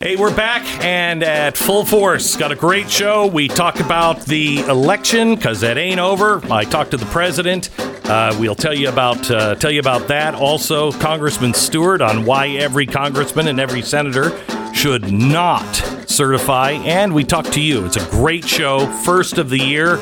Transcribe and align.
Hey, 0.00 0.14
we're 0.14 0.32
back 0.32 0.62
and 0.84 1.24
at 1.24 1.56
full 1.56 1.84
force. 1.84 2.36
Got 2.36 2.52
a 2.52 2.54
great 2.54 2.88
show. 2.88 3.26
We 3.26 3.48
talk 3.48 3.80
about 3.80 4.20
the 4.26 4.58
election 4.60 5.34
because 5.34 5.62
that 5.62 5.76
ain't 5.76 5.98
over. 5.98 6.40
I 6.52 6.62
talked 6.62 6.92
to 6.92 6.96
the 6.96 7.06
president. 7.06 7.68
Uh, 8.08 8.32
we'll 8.38 8.54
tell 8.54 8.72
you 8.72 8.90
about 8.90 9.28
uh, 9.28 9.56
tell 9.56 9.72
you 9.72 9.80
about 9.80 10.06
that. 10.06 10.36
Also, 10.36 10.92
Congressman 10.92 11.52
Stewart 11.52 12.00
on 12.00 12.24
why 12.24 12.46
every 12.46 12.86
congressman 12.86 13.48
and 13.48 13.58
every 13.58 13.82
senator 13.82 14.30
should 14.72 15.10
not 15.10 15.64
certify. 16.06 16.70
And 16.70 17.12
we 17.12 17.24
talk 17.24 17.46
to 17.46 17.60
you. 17.60 17.84
It's 17.84 17.96
a 17.96 18.08
great 18.08 18.44
show. 18.44 18.86
First 19.02 19.36
of 19.36 19.50
the 19.50 19.58
year. 19.58 19.96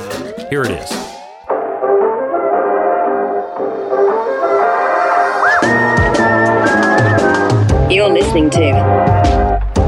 Here 0.51 0.61
it 0.63 0.73
is. 0.73 0.91
You're 7.91 8.11
listening 8.11 8.51
to 8.51 9.16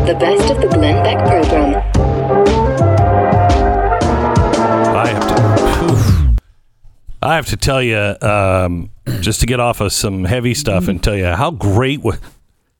the 0.08 0.14
best 0.14 0.50
of 0.50 0.58
the 0.62 0.68
Glenn 0.68 1.02
Beck 1.04 1.18
program. 1.28 1.74
I 4.96 5.06
have 5.08 5.28
to. 5.28 5.84
oof. 5.84 6.38
I 7.20 7.34
have 7.34 7.44
to 7.48 7.58
tell 7.58 7.82
you, 7.82 8.16
um, 8.22 8.90
just 9.20 9.40
to 9.40 9.46
get 9.46 9.60
off 9.60 9.82
of 9.82 9.92
some 9.92 10.24
heavy 10.24 10.54
stuff 10.54 10.88
and 10.88 11.02
tell 11.04 11.14
you 11.14 11.26
how 11.26 11.50
great 11.50 12.00
was 12.00 12.18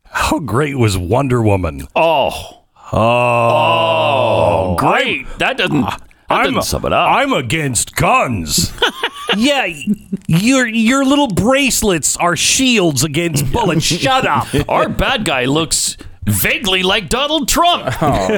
how 0.05 0.39
great 0.39 0.79
was 0.79 0.97
Wonder 0.97 1.43
Woman. 1.43 1.87
Oh, 1.95 2.63
Oh, 2.95 4.77
great! 4.79 5.27
that 5.39 5.59
doesn't. 5.59 5.83
That 5.83 6.01
I'm, 6.31 6.55
doesn't 6.55 6.63
sum 6.63 6.87
it 6.87 6.95
up. 6.95 7.11
I'm 7.11 7.35
against 7.35 7.95
guns. 7.95 8.73
yeah, 9.37 9.67
your 10.27 10.67
your 10.67 11.05
little 11.05 11.29
bracelets 11.29 12.17
are 12.17 12.37
shields 12.37 13.05
against 13.05 13.53
bullets. 13.53 13.85
Shut 13.85 14.27
up. 14.27 14.49
Our 14.67 14.89
bad 14.89 15.27
guy 15.27 15.45
looks 15.45 15.99
vaguely 16.31 16.83
like 16.83 17.09
Donald 17.09 17.49
Trump. 17.49 17.85
Oh, 18.01 18.29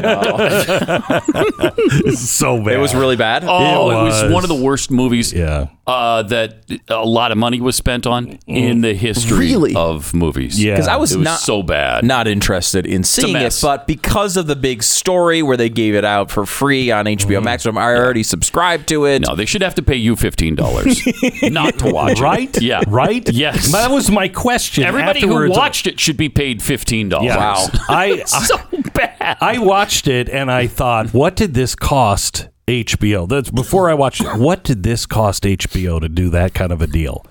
so 2.15 2.59
bad. 2.63 2.75
It 2.75 2.79
was 2.79 2.95
really 2.95 3.17
bad. 3.17 3.45
Oh, 3.47 3.91
it 3.91 3.95
was. 3.95 4.23
was. 4.23 4.33
one 4.33 4.43
of 4.45 4.49
the 4.49 4.55
worst 4.55 4.91
movies 4.91 5.33
yeah. 5.33 5.69
Uh, 5.91 6.23
that 6.23 6.65
a 6.89 7.05
lot 7.05 7.33
of 7.33 7.39
money 7.39 7.61
was 7.61 7.77
spent 7.77 8.07
on 8.07 8.39
in 8.47 8.81
the 8.81 8.95
history 8.95 9.39
Really? 9.39 9.75
of 9.75 10.15
movies. 10.15 10.63
Yeah. 10.63 10.75
Because 10.75 10.89
I 10.89 10.97
was 10.97 11.13
it 11.13 11.19
was 11.19 11.25
not 11.25 11.41
so 11.41 11.63
bad. 11.63 12.05
not 12.05 12.29
interested 12.29 12.87
in 12.87 13.03
seeing 13.05 13.37
it, 13.37 13.41
mess. 13.41 13.61
but 13.61 13.87
because 13.87 14.37
of 14.37 14.47
the 14.47 14.57
big 14.57 14.83
story 14.83 15.43
where 15.43 15.57
they 15.57 15.69
gave 15.69 15.95
it 15.95 16.05
out 16.05 16.31
for 16.31 16.47
free 16.47 16.91
on 16.91 17.07
HBO 17.07 17.43
Max, 17.43 17.67
I 17.67 17.71
already 17.73 18.23
subscribed 18.23 18.89
to 18.89 19.05
it. 19.07 19.27
no, 19.27 19.35
they 19.35 19.47
should 19.47 19.63
have 19.63 19.75
to 19.77 19.83
pay 19.83 19.97
you 19.97 20.17
fifteen 20.17 20.55
dollars 20.55 21.01
not 21.43 21.79
to 21.81 21.91
watch 21.91 22.19
it. 22.19 22.23
Right? 22.23 22.63
Yeah. 22.63 22.83
Right? 22.87 23.29
Yes. 23.31 23.73
That 23.73 23.91
was 23.91 24.11
my 24.11 24.29
question. 24.29 24.85
Everybody 24.85 25.21
afterwards. 25.21 25.55
who 25.55 25.59
watched 25.61 25.87
it 25.87 25.99
should 25.99 26.17
be 26.17 26.29
paid 26.29 26.63
fifteen 26.63 27.09
dollars. 27.09 27.27
Yeah. 27.27 27.37
Wow. 27.37 27.67
I, 27.89 28.23
I 28.33 28.41
so 28.47 28.57
bad. 28.95 29.39
I 29.41 29.59
watched 29.59 30.07
it 30.09 30.29
and 30.29 30.51
I 30.51 30.67
thought, 30.67 31.13
what 31.13 31.37
did 31.37 31.55
this 31.55 31.75
cost 31.75 32.49
HBO? 32.67 33.29
That's 33.29 33.51
before 33.51 33.91
I 33.91 33.95
watched 33.95 34.23
it. 34.23 34.37
What 34.37 34.65
did 34.65 34.83
this 34.83 35.07
cost 35.07 35.45
HBO 35.45 36.01
to 36.01 36.09
do 36.09 36.31
that 36.31 36.55
kind 36.55 36.73
of 36.73 36.81
a 36.81 36.87
deal? 36.87 37.25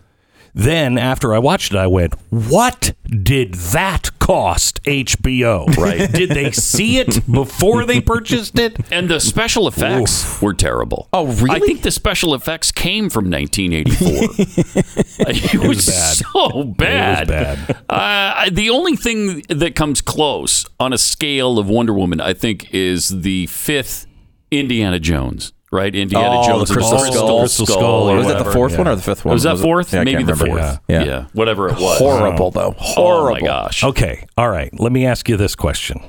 Then 0.54 0.98
after 0.98 1.34
I 1.34 1.40
watched 1.40 1.74
it, 1.74 1.78
I 1.78 1.88
went, 1.88 2.16
"What 2.30 2.94
did 3.06 3.54
that 3.54 4.10
cost 4.30 4.80
HBO? 4.84 5.66
Right. 5.76 6.12
Did 6.12 6.30
they 6.30 6.52
see 6.52 7.00
it 7.00 7.26
before 7.32 7.86
they 7.86 8.00
purchased 8.00 8.60
it? 8.60 8.78
And 8.92 9.10
the 9.10 9.20
special 9.20 9.68
effects 9.68 10.40
were 10.42 10.54
terrible. 10.54 11.08
Oh, 11.14 11.26
really? 11.28 11.52
I 11.52 11.60
think 11.60 11.82
the 11.82 11.90
special 11.90 12.36
effects 12.36 12.72
came 12.72 13.10
from 13.10 13.32
1984. 13.32 15.26
it, 15.30 15.68
was 15.68 15.88
bad. 15.88 16.18
so 16.18 16.64
bad. 16.64 17.28
bad. 17.28 17.78
Uh, 17.90 18.50
the 18.52 18.70
only 18.70 18.96
thing 18.96 19.42
that 19.50 19.76
comes 19.76 20.02
close 20.02 20.66
on 20.80 20.94
a 20.94 20.98
scale 21.00 21.58
of 21.58 21.68
Wonder 21.68 21.94
Woman, 21.94 22.22
I 22.22 22.34
think, 22.34 22.72
is 22.72 23.10
the 23.22 23.48
fifth 23.48 24.06
Indiana 24.52 25.00
Jones. 25.00 25.54
Right, 25.72 25.94
Indiana 25.94 26.40
Oh, 26.40 26.48
Jones 26.48 26.70
the 26.70 26.74
and 26.74 26.82
Crystal 26.84 26.98
the 27.00 27.12
Skull. 27.12 27.40
Crystal 27.42 27.66
Skull 27.68 28.10
or 28.10 28.16
was 28.18 28.28
that 28.28 28.44
the 28.44 28.52
fourth 28.52 28.72
yeah. 28.72 28.78
one 28.80 28.88
or 28.88 28.96
the 28.96 29.04
fifth 29.04 29.24
one? 29.24 29.34
Was 29.34 29.44
that 29.44 29.56
it- 29.58 29.60
fourth? 29.62 29.94
Yeah, 29.94 30.04
Maybe 30.04 30.24
the 30.24 30.34
remember. 30.34 30.62
fourth. 30.64 30.80
Yeah. 30.88 31.04
yeah. 31.04 31.26
whatever 31.34 31.68
it 31.70 31.74
was. 31.80 32.00
Horrible 32.00 32.50
though. 32.50 32.74
Horrible. 32.78 33.30
Oh 33.30 33.32
my 33.34 33.42
gosh. 33.42 33.84
Okay, 33.84 34.26
all 34.36 34.50
right. 34.50 34.72
Let 34.80 34.92
me 34.92 35.06
ask 35.06 35.30
you 35.30 35.38
this 35.38 35.56
question: 35.56 36.02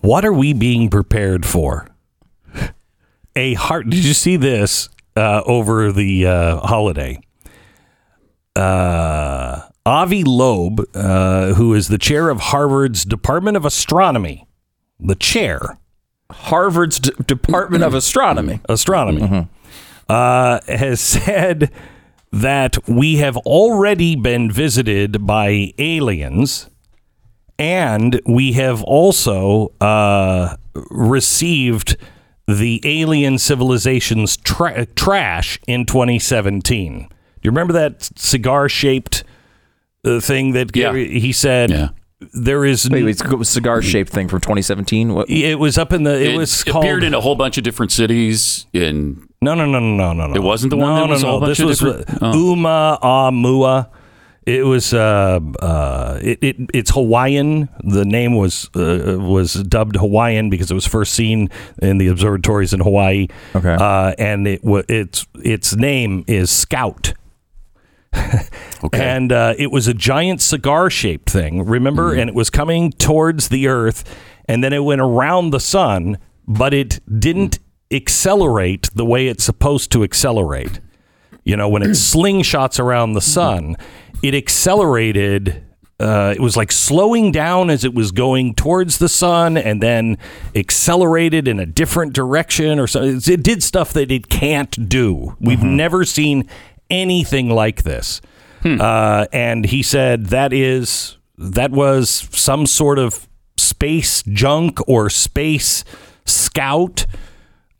What 0.00 0.24
are 0.24 0.32
we 0.32 0.54
being 0.54 0.88
prepared 0.88 1.44
for? 1.44 1.88
A 3.36 3.52
heart. 3.54 3.88
Did 3.90 4.04
you 4.04 4.14
see 4.14 4.36
this 4.36 4.88
uh, 5.16 5.42
over 5.44 5.92
the 5.92 6.26
uh, 6.26 6.56
holiday? 6.66 7.20
Uh, 8.54 9.60
Avi 9.86 10.22
Loeb, 10.24 10.80
uh, 10.94 11.54
who 11.54 11.74
is 11.74 11.88
the 11.88 11.98
chair 11.98 12.28
of 12.28 12.40
Harvard's 12.40 13.04
Department 13.04 13.56
of 13.56 13.64
Astronomy, 13.64 14.46
the 15.00 15.14
chair 15.14 15.78
Harvard's 16.32 16.98
D- 16.98 17.10
Department 17.26 17.84
of 17.84 17.94
Astronomy. 17.94 18.60
astronomy, 18.68 19.48
uh, 20.08 20.60
has 20.68 21.00
said 21.00 21.70
that 22.32 22.76
we 22.88 23.16
have 23.18 23.36
already 23.38 24.16
been 24.16 24.50
visited 24.50 25.26
by 25.26 25.72
aliens, 25.78 26.68
and 27.58 28.20
we 28.26 28.52
have 28.52 28.82
also 28.82 29.72
uh, 29.80 30.56
received 30.90 31.96
the 32.48 32.80
alien 32.84 33.38
civilization's 33.38 34.36
tra- 34.38 34.86
trash 34.86 35.58
in 35.66 35.86
2017. 35.86 37.00
Do 37.00 37.06
you 37.42 37.50
remember 37.50 37.72
that 37.74 38.02
cigar 38.16 38.68
shaped 38.68 39.24
uh, 40.04 40.20
thing 40.20 40.52
that 40.52 40.74
Yeah. 40.74 40.92
he 40.94 41.32
said? 41.32 41.70
Yeah. 41.70 41.88
There 42.32 42.64
is. 42.64 42.88
Wait, 42.90 43.04
wait, 43.04 43.10
it's 43.10 43.22
a 43.22 43.44
cigar 43.44 43.82
shaped 43.82 44.10
thing 44.10 44.28
from 44.28 44.40
2017. 44.40 45.14
What? 45.14 45.28
it 45.30 45.58
was 45.58 45.78
up 45.78 45.92
in 45.92 46.02
the. 46.04 46.14
It, 46.20 46.34
It, 46.34 46.36
was 46.36 46.64
called. 46.64 46.84
appeared 46.84 47.04
in 47.04 47.14
a 47.14 47.20
whole 47.20 47.34
bunch 47.34 47.58
of 47.58 47.64
different 47.64 47.92
cities 47.92 48.66
in 48.72 49.28
No, 49.40 49.54
no, 49.54 49.66
no, 49.66 49.78
no, 49.80 49.96
no, 49.96 50.12
no, 50.12 50.26
no. 50.28 50.34
It 50.34 50.42
wasn't 50.42 50.70
the 50.70 50.76
one 50.76 50.94
no, 50.94 51.00
that 51.00 51.06
no, 51.06 51.12
was 51.12 51.22
a 51.22 51.26
no. 51.26 51.46
This 51.46 51.58
was 51.60 51.78
different- 51.80 52.22
uh, 52.22 52.32
oh. 52.32 52.32
Oumuamua. 53.34 53.88
It 54.44 54.66
was 54.66 54.92
uh, 54.92 55.38
uh, 55.60 56.18
it, 56.20 56.38
it 56.42 56.56
it's 56.74 56.90
Hawaiian. 56.90 57.68
The 57.84 58.04
name 58.04 58.34
was 58.34 58.68
uh, 58.74 59.16
was 59.20 59.54
dubbed 59.54 59.94
Hawaiian 59.94 60.50
because 60.50 60.68
it 60.68 60.74
was 60.74 60.84
first 60.84 61.14
seen 61.14 61.48
in 61.80 61.98
the 61.98 62.08
observatories 62.08 62.74
in 62.74 62.80
Hawaii. 62.80 63.28
Okay. 63.54 63.76
uh, 63.78 64.14
and 64.18 64.48
it 64.48 64.64
wa 64.64 64.82
its 64.88 65.28
its 65.44 65.76
name 65.76 66.24
is 66.26 66.50
Scout. 66.50 67.14
Okay. 68.84 69.00
And 69.00 69.30
uh, 69.30 69.54
it 69.58 69.70
was 69.70 69.86
a 69.86 69.94
giant 69.94 70.40
cigar 70.40 70.90
shaped 70.90 71.30
thing, 71.30 71.64
remember? 71.64 72.10
Mm-hmm. 72.10 72.20
And 72.20 72.28
it 72.28 72.34
was 72.34 72.50
coming 72.50 72.90
towards 72.90 73.48
the 73.48 73.68
Earth, 73.68 74.02
and 74.46 74.62
then 74.62 74.72
it 74.72 74.80
went 74.80 75.00
around 75.00 75.50
the 75.50 75.60
sun, 75.60 76.18
but 76.48 76.74
it 76.74 77.00
didn't 77.20 77.60
accelerate 77.92 78.88
the 78.94 79.04
way 79.04 79.28
it's 79.28 79.44
supposed 79.44 79.92
to 79.92 80.02
accelerate. 80.02 80.80
You 81.44 81.56
know, 81.56 81.68
when 81.68 81.82
it 81.82 81.90
slingshots 81.90 82.80
around 82.80 83.12
the 83.12 83.20
sun, 83.20 83.76
it 84.22 84.34
accelerated. 84.34 85.62
Uh, 86.00 86.34
it 86.36 86.40
was 86.40 86.56
like 86.56 86.72
slowing 86.72 87.30
down 87.30 87.70
as 87.70 87.84
it 87.84 87.94
was 87.94 88.10
going 88.10 88.54
towards 88.54 88.98
the 88.98 89.08
sun 89.08 89.56
and 89.56 89.80
then 89.80 90.18
accelerated 90.56 91.46
in 91.46 91.60
a 91.60 91.66
different 91.66 92.12
direction 92.12 92.80
or 92.80 92.88
something. 92.88 93.32
It 93.32 93.44
did 93.44 93.62
stuff 93.62 93.92
that 93.92 94.10
it 94.10 94.28
can't 94.28 94.88
do. 94.88 95.36
We've 95.38 95.62
never 95.62 96.04
seen 96.04 96.48
anything 96.92 97.48
like 97.50 97.82
this. 97.82 98.20
Uh, 98.64 99.26
and 99.32 99.64
he 99.66 99.82
said 99.82 100.26
that 100.26 100.52
is 100.52 101.16
that 101.36 101.72
was 101.72 102.28
some 102.30 102.64
sort 102.66 102.98
of 102.98 103.28
space 103.56 104.22
junk 104.22 104.78
or 104.88 105.10
space 105.10 105.84
scout 106.24 107.06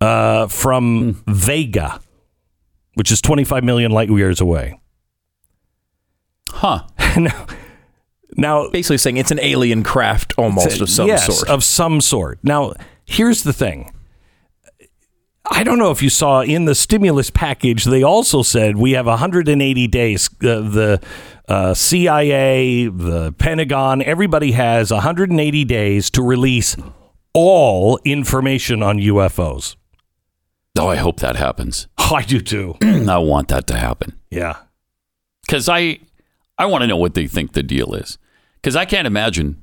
uh, 0.00 0.49
from 0.49 1.23
Vega, 1.29 2.00
which 2.94 3.12
is 3.12 3.20
25 3.20 3.62
million 3.62 3.93
light 3.93 4.09
years 4.09 4.41
away. 4.41 4.81
huh. 6.50 6.81
now, 7.17 7.47
now 8.37 8.69
Basically 8.70 8.99
saying 8.99 9.19
it's 9.19 9.31
an 9.31 9.41
alien 9.41 9.85
craft 9.85 10.35
almost 10.37 10.81
of 10.81 10.91
some 10.91 11.06
yes, 11.06 11.26
sort. 11.26 11.49
Of 11.49 11.62
some 11.62 12.00
sort. 12.00 12.41
Now, 12.43 12.73
here's 13.05 13.44
the 13.44 13.53
thing. 13.53 13.93
I 15.54 15.64
don't 15.64 15.78
know 15.78 15.90
if 15.90 16.02
you 16.02 16.08
saw 16.10 16.40
in 16.40 16.64
the 16.64 16.75
stimulus 16.75 17.31
package, 17.31 17.84
they 17.84 18.02
also 18.02 18.43
said 18.43 18.76
we 18.76 18.93
have 18.93 19.06
180 19.06 19.87
days. 19.88 20.28
Uh, 20.43 20.60
the 20.60 21.00
uh, 21.49 21.75
CIA, 21.75 22.87
the 22.88 23.32
Pentagon, 23.32 24.02
everybody 24.02 24.52
has 24.52 24.90
180 24.90 25.64
days 25.66 26.10
to 26.10 26.22
release 26.22 26.75
all 27.34 27.99
information 28.04 28.82
on 28.82 28.99
UFOs. 28.99 29.76
Oh, 30.78 30.88
I 30.88 30.96
hope 30.96 31.20
that 31.20 31.37
happens. 31.37 31.87
I 31.99 32.22
do 32.22 32.40
too. 32.40 32.76
I 32.82 33.19
want 33.19 33.49
that 33.49 33.66
to 33.69 33.76
happen 33.76 34.19
Yeah. 34.31 34.56
because 35.46 35.69
I 35.69 35.99
I 36.58 36.64
want 36.66 36.82
to 36.82 36.87
know 36.87 36.96
what 36.96 37.14
they 37.14 37.26
think 37.26 37.52
the 37.52 37.62
deal 37.62 37.94
is 37.94 38.16
because 38.56 38.75
I 38.76 38.84
can't 38.87 39.06
imagine 39.06 39.62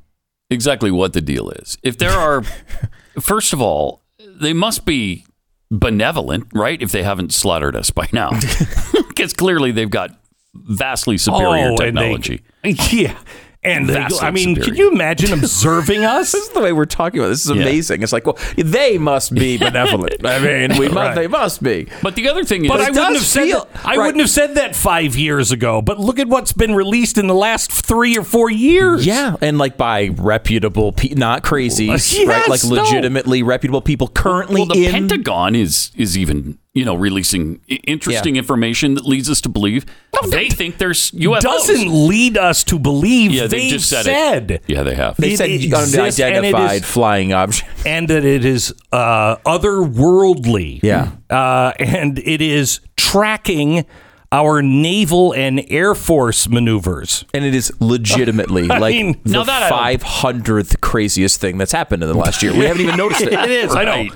exactly 0.52 0.92
what 0.92 1.14
the 1.14 1.22
deal 1.22 1.50
is. 1.50 1.78
If 1.84 1.98
there 1.98 2.12
are, 2.12 2.44
first 3.20 3.54
of 3.54 3.62
all, 3.62 4.02
they 4.20 4.54
must 4.54 4.86
be 4.86 5.26
benevolent, 5.72 6.48
right? 6.54 6.82
If 6.82 6.92
they 6.92 7.04
haven't 7.04 7.34
slaughtered 7.34 7.76
us 7.76 7.90
by 7.92 8.08
now, 8.12 8.32
because 9.10 9.34
clearly 9.34 9.72
they've 9.72 9.90
got 9.90 10.12
vastly 10.56 11.18
superior 11.18 11.48
Oh, 11.48 11.54
and 11.70 11.78
they- 11.78 11.86
technology. 11.86 12.42
Yeah. 12.92 13.18
And 13.62 13.90
they, 13.90 13.94
Vastly 13.96 14.20
I 14.26 14.32
mean, 14.32 14.56
superior. 14.56 14.64
can 14.66 14.76
you 14.78 14.92
imagine 14.94 15.34
observing 15.34 16.06
us? 16.06 16.32
This 16.32 16.44
is 16.48 16.50
the 16.52 16.62
way 16.62 16.72
we're 16.72 16.86
talking 16.86 17.20
about. 17.20 17.28
This 17.30 17.44
is 17.46 17.52
Yeah. 17.54 17.62
amazing. 17.62 18.02
It's 18.04 18.14
like, 18.14 18.26
well, 18.26 18.38
they 18.56 18.98
must 18.98 19.34
be 19.36 19.58
benevolent. 19.68 20.26
I 20.26 20.40
mean, 20.40 20.78
we 20.80 20.88
must, 20.88 20.96
Right. 20.96 21.16
they 21.16 21.28
must 21.28 21.62
be. 21.62 21.88
but 22.02 22.16
the 22.16 22.30
other 22.30 22.46
thing 22.46 22.64
is, 22.64 22.72
But 22.72 22.80
I 22.80 22.90
wouldn't 22.90 22.96
does 22.96 23.18
have 23.18 23.26
said 23.26 23.44
feel- 23.44 23.68
that, 23.74 23.86
I 23.86 23.90
right. 23.98 24.06
wouldn't 24.06 24.22
have 24.22 24.30
said 24.30 24.56
that 24.56 24.78
five 24.78 25.18
years 25.18 25.52
ago. 25.52 25.82
But 25.82 26.00
look 26.00 26.20
at 26.20 26.30
what's 26.30 26.54
been 26.54 26.74
released 26.74 27.18
in 27.18 27.28
the 27.28 27.34
last 27.36 27.70
three 27.70 28.18
or 28.18 28.24
four 28.24 28.50
years. 28.50 29.06
Yeah, 29.06 29.36
and 29.42 29.58
like 29.58 29.76
by 29.76 30.08
reputable, 30.16 30.94
pe- 30.94 31.10
not 31.16 31.44
crazies, 31.44 32.14
Yes, 32.18 32.26
right? 32.28 32.48
Like 32.48 32.64
no. 32.64 32.82
legitimately 32.82 33.44
reputable 33.44 33.82
people 33.82 34.08
currently 34.08 34.62
well, 34.62 34.68
the 34.74 34.86
in. 34.86 34.92
Pentagon 34.94 35.54
is 35.56 35.92
is 35.98 36.18
even 36.18 36.58
you 36.80 36.86
know 36.86 36.96
releasing 36.96 37.60
i- 37.70 37.80
interesting 37.94 38.36
information 38.38 38.94
that 38.96 39.06
leads 39.06 39.30
us 39.30 39.40
to 39.42 39.50
believe 39.50 39.86
they 40.30 40.50
think 40.50 40.78
there's 40.78 41.12
UFOs. 41.12 41.42
doesn't 41.42 41.88
lead 42.08 42.38
us 42.38 42.64
to 42.66 42.80
believe 42.80 43.32
yeah, 43.32 43.48
they 43.48 43.70
just 43.70 43.90
said, 43.90 44.04
said 44.06 44.52
it. 44.52 44.64
Yeah, 44.68 44.84
they 44.84 44.96
have. 44.96 45.16
they 45.18 45.34
It 45.34 45.38
said 45.38 45.50
exists 45.50 46.20
unidentified 46.20 46.82
is- 46.84 46.86
flying 46.86 47.34
object. 47.34 47.70
and 47.86 48.08
that 48.10 48.26
it 48.26 48.44
is 48.44 48.74
uh, 48.92 49.36
otherworldly. 49.46 50.80
Yeah. 50.84 51.12
Uh, 51.30 51.72
and 51.80 52.20
it 52.20 52.42
is 52.42 52.80
tracking 52.98 53.86
our 54.32 54.62
naval 54.62 55.34
and 55.34 55.64
air 55.70 55.96
force 55.96 56.48
maneuvers. 56.50 57.26
And 57.34 57.44
it 57.46 57.56
is 57.56 57.72
legitimately 57.80 58.68
like 58.68 58.94
mean, 58.96 59.20
the 59.24 59.32
Now 59.32 59.44
that 59.44 59.64
I 59.64 59.70
don't- 59.70 59.80
five 59.80 60.04
hundredth 60.04 60.82
craziest 60.82 61.40
thing 61.42 61.58
that's 61.58 61.72
happened 61.72 62.04
in 62.04 62.10
the 62.10 62.16
last 62.18 62.44
year. 62.44 62.52
We 62.54 62.66
haven't 62.66 62.82
even 62.82 62.98
noticed 62.98 63.22
it. 63.22 63.34
It 63.40 63.52
is. 63.52 63.76
I 63.76 63.84
know. 63.86 64.08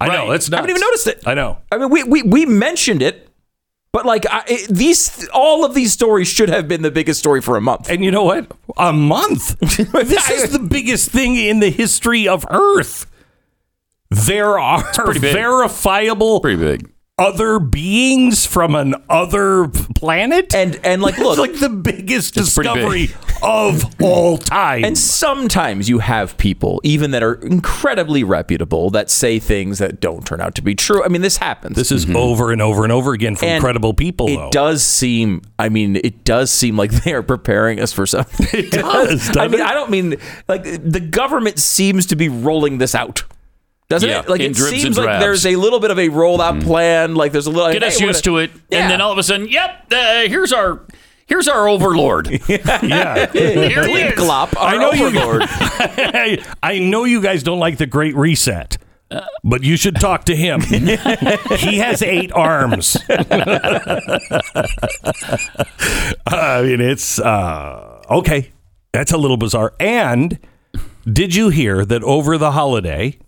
Right. 0.00 0.10
I 0.10 0.16
know. 0.16 0.28
Right. 0.28 0.36
It's 0.36 0.52
I 0.52 0.56
haven't 0.56 0.70
even 0.70 0.80
noticed 0.80 1.06
it. 1.06 1.22
I 1.26 1.34
know. 1.34 1.58
I 1.70 1.78
mean, 1.78 1.90
we 1.90 2.02
we, 2.04 2.22
we 2.22 2.46
mentioned 2.46 3.02
it, 3.02 3.28
but 3.92 4.06
like 4.06 4.24
I, 4.30 4.44
it, 4.46 4.68
these, 4.68 5.28
all 5.28 5.64
of 5.64 5.74
these 5.74 5.92
stories 5.92 6.28
should 6.28 6.48
have 6.48 6.68
been 6.68 6.82
the 6.82 6.90
biggest 6.90 7.18
story 7.18 7.40
for 7.40 7.56
a 7.56 7.60
month. 7.60 7.90
And 7.90 8.04
you 8.04 8.10
know 8.10 8.24
what? 8.24 8.50
A 8.76 8.92
month. 8.92 9.58
this 9.60 10.30
is 10.30 10.52
the 10.52 10.58
biggest 10.60 11.10
thing 11.10 11.36
in 11.36 11.60
the 11.60 11.70
history 11.70 12.28
of 12.28 12.46
Earth. 12.50 13.06
There 14.10 14.58
are 14.58 14.82
verifiable 15.14 16.40
Pretty 16.40 16.60
big. 16.60 16.90
Other 17.20 17.60
beings 17.60 18.46
from 18.46 18.74
an 18.74 18.94
other 19.08 19.68
planet. 19.68 20.54
And 20.54 20.80
and 20.82 21.02
like, 21.02 21.18
look, 21.18 21.38
it's 21.38 21.60
like 21.60 21.60
the 21.60 21.68
biggest 21.68 22.36
It's 22.36 22.54
pretty 22.54 22.70
discovery 22.70 23.14
of 23.42 23.84
all 24.02 24.38
time. 24.38 24.84
And 24.84 24.96
sometimes 24.96 25.88
you 25.88 25.98
have 25.98 26.36
people, 26.38 26.80
even 26.82 27.10
that 27.12 27.22
are 27.22 27.34
incredibly 27.34 28.24
reputable, 28.24 28.90
that 28.90 29.10
say 29.10 29.38
things 29.38 29.78
that 29.78 30.00
don't 30.00 30.26
turn 30.26 30.40
out 30.40 30.54
to 30.56 30.62
be 30.62 30.74
true. 30.74 31.04
I 31.04 31.08
mean, 31.08 31.22
this 31.22 31.36
happens. 31.36 31.76
this 31.76 31.92
is 31.92 32.06
mm-hmm. 32.06 32.16
over 32.16 32.50
and 32.50 32.62
over 32.62 32.82
and 32.82 32.92
over 32.92 33.12
again 33.12 33.36
from 33.36 33.48
And 33.48 33.62
credible 33.62 33.94
people. 33.94 34.28
It 34.28 34.36
though. 34.36 34.50
does 34.50 34.82
seem. 34.82 35.42
I 35.58 35.68
mean, 35.68 35.96
it 35.96 36.24
does 36.24 36.50
seem 36.50 36.76
like 36.76 36.90
they 37.04 37.12
are 37.12 37.22
preparing 37.22 37.80
us 37.80 37.92
for 37.92 38.06
something. 38.06 38.48
It 38.52 38.72
does, 38.72 39.36
I 39.36 39.48
mean, 39.48 39.60
it? 39.60 39.66
I 39.66 39.74
don't 39.74 39.90
mean 39.90 40.16
like 40.48 40.64
the 40.64 41.00
government 41.00 41.58
seems 41.58 42.06
to 42.06 42.16
be 42.16 42.28
rolling 42.28 42.78
this 42.78 42.94
out. 42.94 43.24
Doesn't 43.90 44.08
Yeah, 44.08 44.20
it? 44.20 44.28
Like 44.28 44.40
it 44.40 44.56
seems 44.56 44.96
like 44.96 45.04
drabs. 45.06 45.20
there's 45.22 45.44
a 45.46 45.56
little 45.56 45.80
bit 45.80 45.90
of 45.90 45.98
a 45.98 46.08
rolled 46.08 46.40
out 46.40 46.60
plan. 46.62 47.14
Like 47.16 47.32
there's 47.32 47.46
a 47.46 47.50
little 47.50 47.72
Get 47.72 47.82
hey, 47.82 47.88
us 47.88 48.00
used 48.00 48.24
gonna- 48.24 48.46
to 48.46 48.54
it, 48.54 48.60
Yeah. 48.70 48.78
and 48.78 48.90
then 48.90 49.00
all 49.02 49.10
of 49.12 49.18
a 49.18 49.22
sudden, 49.24 49.48
yep, 49.48 49.86
uh, 49.92 50.22
here's 50.28 50.52
our 50.52 50.80
here's 51.26 51.48
our 51.48 51.68
overlord. 51.68 52.28
yeah. 52.48 53.30
Here 53.32 53.84
he 53.86 53.94
is. 54.00 54.14
Glop, 54.18 54.56
our 54.56 54.74
I 54.74 54.76
know 54.78 54.92
you- 54.92 55.06
overlord. 55.08 55.42
I, 55.44 56.38
I 56.62 56.78
know 56.78 57.02
you 57.04 57.20
guys 57.20 57.42
don't 57.42 57.58
like 57.58 57.78
the 57.78 57.86
Great 57.86 58.14
Reset, 58.14 58.78
but 59.42 59.64
you 59.64 59.76
should 59.76 59.96
talk 59.96 60.24
to 60.26 60.36
him. 60.36 60.60
he 61.58 61.78
has 61.78 62.00
eight 62.02 62.30
arms. 62.32 62.96
I 66.28 66.62
mean, 66.62 66.80
it's 66.80 67.18
uh, 67.18 68.02
okay. 68.10 68.52
That's 68.92 69.12
a 69.12 69.18
little 69.18 69.36
bizarre. 69.36 69.72
And 69.80 70.38
did 71.10 71.34
you 71.34 71.48
hear 71.48 71.84
that 71.84 72.02
over 72.04 72.38
the 72.38 72.52
holiday, 72.52 73.18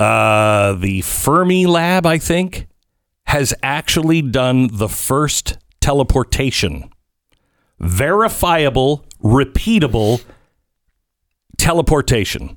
uh, 0.00 0.72
the 0.72 1.00
Fermilab, 1.02 2.06
I 2.06 2.18
think, 2.18 2.66
has 3.26 3.54
actually 3.62 4.22
done 4.22 4.68
the 4.72 4.88
first 4.88 5.58
teleportation, 5.80 6.90
verifiable, 7.78 9.04
repeatable 9.22 10.24
teleportation. 11.58 12.56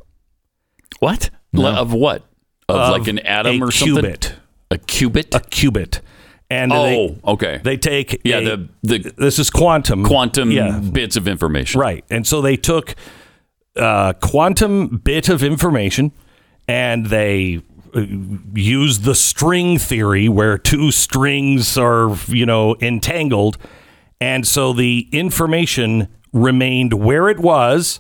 What? 1.00 1.30
Le- 1.52 1.74
Of 1.74 1.94
what? 1.94 2.24
Of, 2.70 2.92
like 2.92 3.08
an 3.08 3.20
atom 3.20 3.62
or 3.62 3.72
something? 3.72 4.06
A 4.06 4.08
qubit. 4.08 4.36
A 4.72 4.78
cubit? 4.78 5.36
A 5.36 5.40
qubit. 5.40 6.00
And 6.50 6.72
oh, 6.72 6.86
they, 6.86 7.20
okay. 7.26 7.62
they 7.64 7.78
take 7.78 8.22
yeah, 8.24 8.38
a- 8.38 8.44
the 8.58 8.70
the 8.84 9.14
this 9.18 9.40
is 9.40 9.50
quantum 9.50 10.06
quantum 10.06 10.52
yeah 10.52 10.80
bits 10.80 11.16
of 11.16 11.28
information. 11.28 11.82
right 11.82 12.06
and 12.10 12.28
so 12.28 12.42
they 12.42 12.56
took 12.56 12.96
a 13.76 14.16
quantum 14.22 14.98
bit 14.98 15.30
of 15.30 15.44
information 15.44 16.12
and 16.68 17.08
they 17.08 17.62
uh, 17.96 18.06
used 18.54 19.04
the 19.04 19.16
string 19.16 19.78
theory 19.78 20.30
where 20.30 20.58
two 20.58 20.92
strings 20.92 21.78
are 21.78 22.18
you 22.28 22.46
know 22.46 22.76
entangled. 22.82 23.58
And 24.20 24.48
so 24.48 24.74
the 24.74 25.08
information 25.12 26.08
remained 26.32 26.94
where 26.94 27.30
it 27.30 27.40
was 27.40 28.00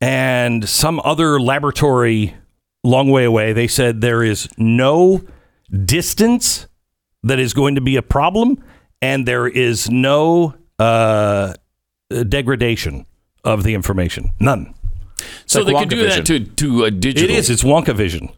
and 0.00 0.68
some 0.68 1.00
other 1.04 1.38
laboratory 1.38 2.34
long 2.82 3.10
way 3.10 3.24
away 3.24 3.52
they 3.52 3.68
said 3.68 4.00
there 4.00 4.22
is 4.24 4.48
no 4.56 5.22
distance 5.84 6.66
that 7.22 7.38
is 7.38 7.52
going 7.54 7.74
to 7.74 7.80
be 7.80 7.96
a 7.96 8.02
problem 8.02 8.62
and 9.00 9.26
there 9.26 9.46
is 9.46 9.90
no 9.90 10.54
uh, 10.78 11.52
degradation 12.28 13.06
of 13.44 13.62
the 13.62 13.74
information. 13.74 14.32
None 14.40 14.74
So 15.46 15.62
like 15.62 15.66
they 15.66 15.72
could 15.80 15.88
Wonka 15.88 15.90
do 15.90 16.08
that 16.08 16.26
to 16.26 16.40
to 16.40 16.84
a 16.84 16.90
digital. 16.90 17.30
it 17.30 17.36
is 17.36 17.50
it's 17.50 17.62
wonka 17.62 17.94
vision 17.94 18.30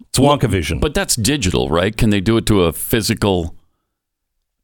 it's 0.00 0.18
wonka 0.18 0.48
vision 0.48 0.80
but 0.80 0.94
that's 0.94 1.16
digital, 1.16 1.68
right? 1.68 1.96
Can 1.96 2.10
they 2.10 2.20
do 2.20 2.36
it 2.36 2.46
to 2.46 2.62
a 2.64 2.72
physical? 2.72 3.54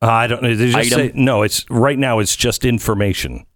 Uh, 0.00 0.06
I 0.06 0.26
don't 0.26 0.42
know. 0.42 0.54
They 0.54 0.70
just 0.70 0.92
Item? 0.92 1.08
say, 1.08 1.12
no, 1.14 1.42
it's 1.42 1.68
right 1.70 1.98
now. 1.98 2.20
It's 2.20 2.36
just 2.36 2.64
information, 2.64 3.46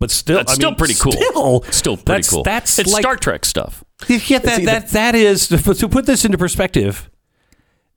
but 0.00 0.10
still, 0.10 0.38
That's 0.38 0.52
I 0.52 0.54
still 0.54 0.70
mean, 0.70 0.76
pretty 0.78 0.94
cool. 0.94 1.12
Still, 1.12 1.62
Still 1.70 1.96
pretty 1.96 2.18
that's, 2.18 2.30
cool. 2.30 2.42
That's 2.42 2.78
it's 2.78 2.92
like, 2.92 3.02
Star 3.02 3.16
Trek 3.16 3.44
stuff. 3.44 3.84
Yeah, 4.08 4.40
that, 4.40 4.64
that 4.64 4.88
that 4.88 5.14
is 5.14 5.46
to 5.48 5.88
put 5.88 6.06
this 6.06 6.24
into 6.24 6.38
perspective. 6.38 7.08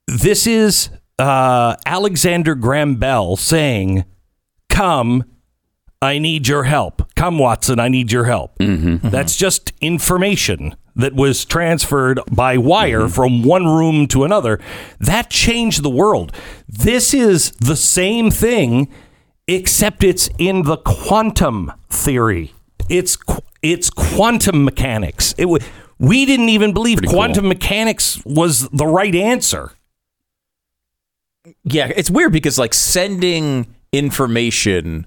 This 0.07 0.45
is 0.45 0.89
uh, 1.17 1.75
Alexander 1.85 2.53
Graham 2.53 2.97
Bell 2.97 3.35
saying, 3.37 4.05
"Come, 4.69 5.23
I 5.99 6.19
need 6.19 6.47
your 6.47 6.65
help. 6.65 7.04
Come, 7.25 7.39
Watson, 7.39 7.79
I 7.79 7.87
need 7.87 8.11
your 8.11 8.25
help." 8.25 8.57
Mm-hmm. 8.59 9.09
That's 9.09 9.35
just 9.35 9.73
information 9.81 10.75
that 10.95 11.13
was 11.13 11.43
transferred 11.45 12.19
by 12.31 12.57
wire 12.57 13.01
Mm-hmm. 13.01 13.13
from 13.13 13.43
one 13.43 13.65
room 13.65 14.07
to 14.07 14.23
another. 14.23 14.59
That 14.99 15.29
changed 15.29 15.83
the 15.83 15.89
world. 15.89 16.31
This 16.69 17.13
is 17.13 17.51
the 17.53 17.75
same 17.75 18.31
thing, 18.31 18.87
except 19.47 20.03
it's 20.03 20.29
in 20.37 20.63
the 20.63 20.77
quantum 20.77 21.71
theory. 21.89 22.53
It's 22.89 23.15
qu- 23.15 23.41
it's 23.61 23.89
quantum 23.89 24.63
mechanics. 24.63 25.33
It 25.37 25.45
wa 25.45 25.57
we 25.97 26.25
didn't 26.25 26.49
even 26.49 26.73
believe 26.73 26.97
Pretty 26.99 27.13
quantum 27.13 27.43
cool. 27.43 27.49
mechanics 27.49 28.21
was 28.25 28.67
the 28.69 28.85
right 28.85 29.15
answer. 29.15 29.71
Yeah, 31.63 31.91
it's 31.95 32.09
weird 32.09 32.31
because 32.33 32.57
like 32.57 32.73
sending 32.73 33.67
information 33.91 35.05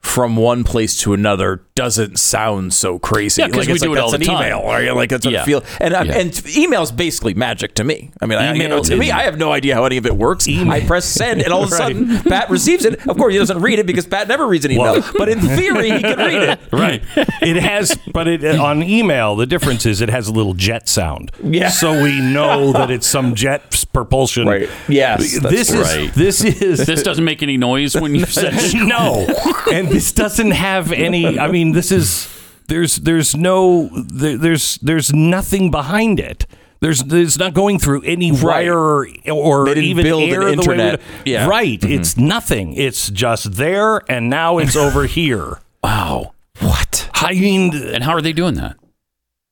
from 0.00 0.36
one 0.36 0.64
place 0.64 0.98
to 1.00 1.12
another 1.12 1.62
doesn't 1.80 2.18
sound 2.18 2.74
so 2.74 2.98
crazy. 2.98 3.40
Yeah, 3.40 3.48
'cause 3.48 3.56
like, 3.58 3.66
we 3.68 3.72
it's 3.74 3.82
do 3.82 3.88
like, 3.88 3.98
it 3.98 4.00
all 4.02 4.10
that's 4.10 4.24
the 4.26 4.30
an 4.32 4.36
time. 4.36 4.46
email, 4.52 4.66
right? 4.66 4.84
you're 4.84 4.94
like, 4.94 5.08
that's 5.08 5.24
what 5.24 5.32
Yeah. 5.32 5.42
it 5.42 5.46
feel. 5.46 5.64
And 5.80 5.94
I- 5.94 6.02
Yeah. 6.02 6.18
and 6.18 6.42
email's 6.56 6.92
basically 6.92 7.32
magic 7.32 7.74
to 7.76 7.84
me. 7.84 8.10
I 8.20 8.26
mean, 8.26 8.38
I, 8.38 8.52
you 8.52 8.58
know, 8.68 8.76
Email 8.76 8.82
to 8.84 8.96
me, 8.96 9.10
I 9.10 9.22
have 9.22 9.38
no 9.38 9.50
idea 9.52 9.74
how 9.74 9.86
any 9.86 9.96
of 9.96 10.04
it 10.04 10.14
works. 10.16 10.46
Email- 10.46 10.72
I 10.72 10.80
press 10.80 11.06
send, 11.06 11.40
and 11.40 11.52
all 11.54 11.62
of 11.64 11.72
a 11.72 11.74
Right. 11.76 11.96
sudden, 11.96 12.18
Pat 12.24 12.50
receives 12.50 12.84
it. 12.84 13.06
Of 13.08 13.16
course, 13.16 13.32
he 13.32 13.38
doesn't 13.38 13.60
read 13.60 13.78
it 13.78 13.86
because 13.86 14.06
Pat 14.06 14.28
never 14.28 14.46
reads 14.46 14.64
an 14.66 14.72
email. 14.72 14.92
Well- 15.00 15.10
but 15.16 15.28
in 15.30 15.40
theory, 15.40 15.90
he 15.90 16.00
can 16.02 16.18
read 16.18 16.42
it. 16.42 16.58
Right. 16.72 17.02
It 17.42 17.56
has, 17.56 17.96
but 18.12 18.28
it 18.28 18.44
uh, 18.44 18.62
on 18.62 18.82
email, 18.82 19.36
the 19.36 19.46
difference 19.46 19.86
is 19.86 20.00
it 20.02 20.08
has 20.10 20.28
a 20.28 20.32
little 20.32 20.54
jet 20.54 20.88
sound. 20.88 21.30
Yeah. 21.42 21.68
So 21.68 22.02
we 22.02 22.20
know 22.20 22.72
that 22.72 22.90
it's 22.90 23.06
some 23.06 23.34
jet 23.34 23.84
propulsion. 23.92 24.46
Right. 24.46 24.68
Yes, 24.88 25.38
This 25.40 25.70
is 25.70 25.76
right. 25.96 26.12
this 26.14 26.44
is 26.44 26.86
This 26.86 27.02
doesn't 27.02 27.24
make 27.24 27.42
any 27.42 27.56
noise 27.56 27.94
when 27.96 28.14
you 28.14 28.24
said 28.40 28.54
no, 28.74 29.26
and 29.72 29.88
this 29.88 30.12
doesn't 30.12 30.52
have 30.52 30.92
any. 30.92 31.38
I 31.38 31.48
mean, 31.50 31.69
this 31.72 31.90
is 31.92 32.28
there's 32.68 32.96
there's 32.96 33.36
no 33.36 33.88
there, 33.92 34.36
there's 34.36 34.76
there's 34.78 35.12
nothing 35.12 35.70
behind 35.70 36.20
it. 36.20 36.46
There's 36.80 37.02
there's 37.04 37.38
not 37.38 37.52
going 37.52 37.78
through 37.78 38.02
any 38.02 38.30
Right. 38.32 38.42
wire 38.42 38.78
or, 38.78 39.06
or 39.30 39.64
They 39.66 39.74
didn't 39.74 39.90
even 39.90 40.04
build 40.04 40.22
an 40.22 40.30
air 40.30 40.44
the 40.44 40.52
internet. 40.52 41.00
we- 41.24 41.32
Yeah. 41.32 41.46
Right. 41.46 41.78
Mm-hmm. 41.80 41.92
It's 42.00 42.16
nothing. 42.16 42.72
It's 42.72 43.10
just 43.10 43.52
there, 43.56 44.00
and 44.10 44.30
now 44.30 44.56
it's 44.58 44.76
over 44.86 45.04
here. 45.04 45.58
Wow. 45.82 46.32
What? 46.60 47.10
I 47.14 47.32
mean, 47.34 47.74
And 47.74 48.02
how 48.04 48.12
are 48.12 48.22
they 48.22 48.32
doing 48.32 48.54
that? 48.54 48.76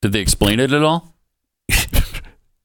Did 0.00 0.12
they 0.12 0.20
explain 0.20 0.58
it 0.60 0.72
at 0.72 0.82
all? 0.82 1.14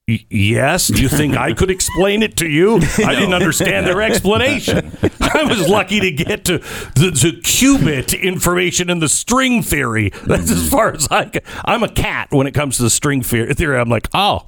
Y- 0.07 0.25
Yes. 0.29 0.87
Do 0.87 1.01
you 1.01 1.07
think 1.07 1.37
I 1.37 1.53
could 1.53 1.71
explain 1.71 2.23
it 2.23 2.35
to 2.37 2.47
you? 2.47 2.75
I 3.05 3.15
didn't 3.15 3.33
understand 3.33 3.87
their 3.87 4.01
explanation. 4.01 4.91
I 5.21 5.43
was 5.43 5.69
lucky 5.69 6.01
to 6.01 6.11
get 6.11 6.43
to 6.45 6.57
the, 6.57 7.11
the 7.11 7.39
qubit 7.41 8.21
information 8.21 8.89
in 8.89 8.99
the 8.99 9.07
string 9.07 9.63
theory. 9.63 10.11
That's 10.25 10.51
as 10.51 10.69
far 10.69 10.91
as 10.93 11.07
I 11.09 11.25
can. 11.25 11.41
I'm 11.63 11.83
a 11.83 11.87
cat 11.89 12.27
when 12.31 12.47
it 12.47 12.51
comes 12.53 12.77
to 12.77 12.83
the 12.83 12.89
string 12.89 13.21
theory. 13.23 13.79
I'm 13.79 13.87
like, 13.89 14.09
oh, 14.13 14.45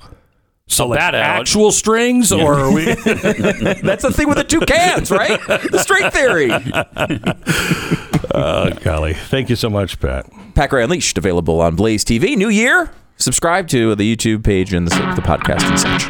so 0.67 0.87
like 0.87 0.99
that 0.99 1.15
out. 1.15 1.39
actual 1.39 1.71
strings, 1.71 2.31
or 2.33 2.55
are 2.55 2.73
we? 2.73 2.85
That's 2.93 4.01
the 4.03 4.11
thing 4.13 4.27
with 4.27 4.37
the 4.37 4.43
two 4.43 4.61
cans, 4.61 5.09
right? 5.11 5.39
The 5.47 5.77
string 5.79 6.09
theory. 6.11 6.49
oh, 8.33 8.71
golly. 8.81 9.13
Thank 9.13 9.49
you 9.49 9.55
so 9.55 9.69
much, 9.69 9.99
Pat. 9.99 10.29
Packer 10.55 10.79
Unleashed, 10.79 11.17
available 11.17 11.61
on 11.61 11.75
Blaze 11.75 12.03
TV. 12.03 12.35
New 12.35 12.49
year. 12.49 12.91
Subscribe 13.17 13.67
to 13.69 13.95
the 13.95 14.15
YouTube 14.15 14.43
page 14.43 14.73
and 14.73 14.87
the, 14.87 14.95
the 15.15 15.21
podcast 15.21 15.63
and 15.69 15.79
such. 15.79 16.07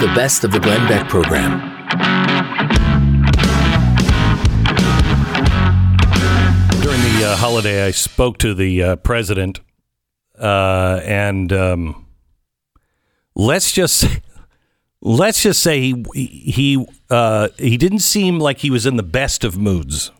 The 0.00 0.08
best 0.08 0.42
of 0.42 0.50
the 0.50 0.58
Glenn 0.58 0.86
Beck 0.88 1.08
program. 1.08 1.60
During 6.82 7.00
the 7.00 7.24
uh, 7.24 7.36
holiday, 7.36 7.86
I 7.86 7.92
spoke 7.92 8.38
to 8.38 8.52
the 8.52 8.82
uh, 8.82 8.96
president, 8.96 9.60
uh, 10.38 11.00
and 11.04 11.52
um, 11.52 12.06
let's 13.36 13.70
just 13.70 13.96
say, 13.96 14.22
let's 15.00 15.42
just 15.44 15.62
say 15.62 15.80
he 16.14 16.26
he 16.26 16.86
uh, 17.10 17.48
he 17.58 17.76
didn't 17.76 18.00
seem 18.00 18.40
like 18.40 18.58
he 18.58 18.70
was 18.70 18.86
in 18.86 18.96
the 18.96 19.04
best 19.04 19.44
of 19.44 19.56
moods. 19.56 20.10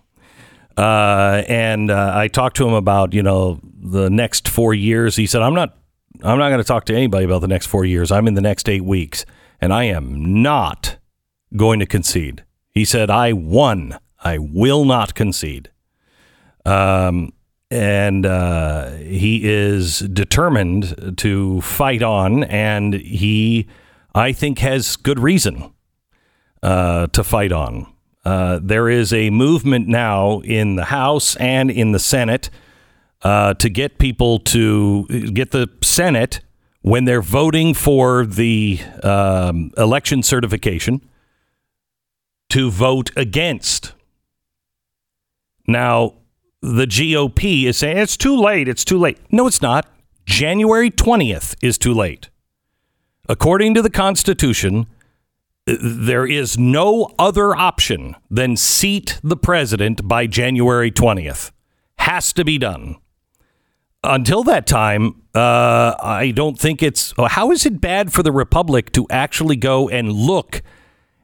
Uh, 0.76 1.42
and 1.48 1.90
uh, 1.90 2.12
I 2.14 2.28
talked 2.28 2.56
to 2.56 2.66
him 2.66 2.74
about 2.74 3.12
you 3.12 3.22
know 3.22 3.60
the 3.62 4.10
next 4.10 4.48
four 4.48 4.74
years. 4.74 5.16
He 5.16 5.26
said, 5.26 5.42
"I'm 5.42 5.54
not 5.54 5.76
I'm 6.22 6.38
not 6.38 6.48
going 6.48 6.58
to 6.58 6.64
talk 6.64 6.84
to 6.86 6.94
anybody 6.94 7.24
about 7.24 7.40
the 7.40 7.48
next 7.48 7.66
four 7.66 7.84
years. 7.84 8.10
I'm 8.10 8.26
in 8.26 8.34
the 8.34 8.40
next 8.40 8.68
eight 8.68 8.84
weeks, 8.84 9.24
and 9.60 9.72
I 9.72 9.84
am 9.84 10.42
not 10.42 10.96
going 11.56 11.80
to 11.80 11.86
concede." 11.86 12.44
He 12.70 12.84
said, 12.84 13.10
"I 13.10 13.32
won. 13.32 13.98
I 14.22 14.38
will 14.38 14.84
not 14.84 15.14
concede." 15.14 15.70
Um, 16.64 17.32
and 17.70 18.24
uh, 18.24 18.90
he 18.92 19.40
is 19.44 20.00
determined 20.00 21.18
to 21.18 21.60
fight 21.60 22.02
on, 22.02 22.44
and 22.44 22.94
he, 22.94 23.66
I 24.14 24.32
think, 24.32 24.60
has 24.60 24.96
good 24.96 25.18
reason 25.18 25.72
uh, 26.62 27.08
to 27.08 27.24
fight 27.24 27.52
on. 27.52 27.93
Uh, 28.24 28.58
there 28.62 28.88
is 28.88 29.12
a 29.12 29.30
movement 29.30 29.86
now 29.86 30.40
in 30.40 30.76
the 30.76 30.86
House 30.86 31.36
and 31.36 31.70
in 31.70 31.92
the 31.92 31.98
Senate 31.98 32.48
uh, 33.22 33.54
to 33.54 33.68
get 33.68 33.98
people 33.98 34.38
to 34.38 35.06
get 35.06 35.50
the 35.50 35.68
Senate 35.82 36.40
when 36.80 37.04
they're 37.04 37.22
voting 37.22 37.74
for 37.74 38.26
the 38.26 38.80
um, 39.02 39.70
election 39.76 40.22
certification 40.22 41.00
to 42.50 42.70
vote 42.70 43.10
against. 43.16 43.92
Now, 45.66 46.14
the 46.60 46.86
GOP 46.86 47.64
is 47.64 47.78
saying 47.78 47.98
it's 47.98 48.16
too 48.16 48.36
late. 48.36 48.68
It's 48.68 48.84
too 48.84 48.98
late. 48.98 49.18
No, 49.30 49.46
it's 49.46 49.62
not. 49.62 49.86
January 50.26 50.90
20th 50.90 51.56
is 51.62 51.78
too 51.78 51.92
late. 51.92 52.28
According 53.28 53.74
to 53.74 53.82
the 53.82 53.90
Constitution, 53.90 54.86
there 55.66 56.26
is 56.26 56.58
no 56.58 57.10
other 57.18 57.56
option 57.56 58.16
than 58.30 58.56
seat 58.56 59.18
the 59.22 59.36
president 59.36 60.06
by 60.06 60.26
January 60.26 60.90
20th. 60.90 61.50
Has 61.98 62.32
to 62.34 62.44
be 62.44 62.58
done. 62.58 62.96
Until 64.02 64.42
that 64.44 64.66
time, 64.66 65.22
uh, 65.34 65.94
I 65.98 66.32
don't 66.34 66.58
think 66.58 66.82
it's. 66.82 67.14
How 67.16 67.50
is 67.50 67.64
it 67.64 67.80
bad 67.80 68.12
for 68.12 68.22
the 68.22 68.32
Republic 68.32 68.92
to 68.92 69.06
actually 69.08 69.56
go 69.56 69.88
and 69.88 70.12
look 70.12 70.60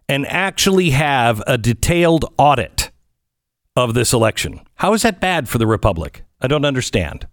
and 0.09 0.27
actually 0.27 0.91
have 0.91 1.43
a 1.47 1.59
detailed 1.59 2.25
audit 2.39 2.91
of 3.77 3.93
this 3.93 4.15
election? 4.15 4.61
How 4.77 4.95
is 4.95 5.03
that 5.03 5.21
bad 5.21 5.51
for 5.51 5.59
the 5.59 5.67
Republic? 5.67 6.25
I 6.41 6.47
don't 6.47 6.65
understand. 6.65 7.27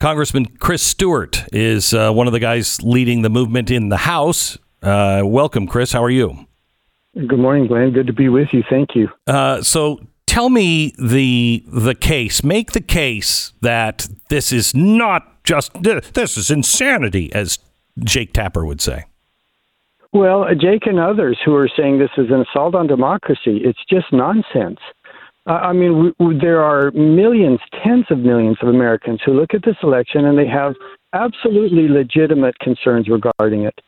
Congressman 0.00 0.46
Chris 0.58 0.82
Stewart 0.82 1.44
is 1.52 1.94
uh, 1.94 2.12
one 2.12 2.26
of 2.26 2.32
the 2.32 2.40
guys 2.40 2.82
leading 2.82 3.22
the 3.22 3.30
movement 3.30 3.70
in 3.70 3.88
the 3.88 3.98
House. 3.98 4.58
Uh, 4.86 5.22
welcome, 5.24 5.66
Chris. 5.66 5.92
How 5.92 6.04
are 6.04 6.10
you? 6.10 6.46
Good 7.14 7.40
morning, 7.40 7.66
Glenn. 7.66 7.92
Good 7.92 8.06
to 8.06 8.12
be 8.12 8.28
with 8.28 8.48
you. 8.52 8.62
Thank 8.70 8.90
you. 8.94 9.08
Uh, 9.26 9.60
so 9.60 10.00
tell 10.26 10.48
me 10.48 10.94
the 10.96 11.64
the 11.66 11.96
case. 11.96 12.44
Make 12.44 12.70
the 12.70 12.80
case 12.80 13.52
that 13.62 14.06
this 14.28 14.52
is 14.52 14.76
not 14.76 15.42
just 15.42 15.72
this 15.82 16.36
is 16.36 16.52
insanity, 16.52 17.32
as 17.32 17.58
Jake 18.04 18.32
Tapper 18.32 18.64
would 18.64 18.80
say. 18.80 19.06
Well, 20.12 20.46
Jake 20.54 20.86
and 20.86 21.00
others 21.00 21.36
who 21.44 21.54
are 21.56 21.68
saying 21.76 21.98
this 21.98 22.10
is 22.16 22.30
an 22.30 22.44
assault 22.48 22.76
on 22.76 22.86
democracy, 22.86 23.60
it's 23.64 23.84
just 23.90 24.06
nonsense. 24.12 24.78
Uh, 25.46 25.52
I 25.52 25.72
mean, 25.72 26.14
we, 26.18 26.26
we, 26.26 26.38
there 26.38 26.62
are 26.62 26.90
millions, 26.92 27.60
tens 27.84 28.06
of 28.10 28.18
millions 28.18 28.56
of 28.62 28.68
Americans 28.68 29.20
who 29.24 29.32
look 29.32 29.52
at 29.52 29.64
this 29.64 29.76
election 29.82 30.24
and 30.24 30.38
they 30.38 30.46
have 30.46 30.74
absolutely 31.16 31.88
legitimate 31.88 32.58
concerns 32.58 33.08
regarding 33.08 33.64
it. 33.64 33.78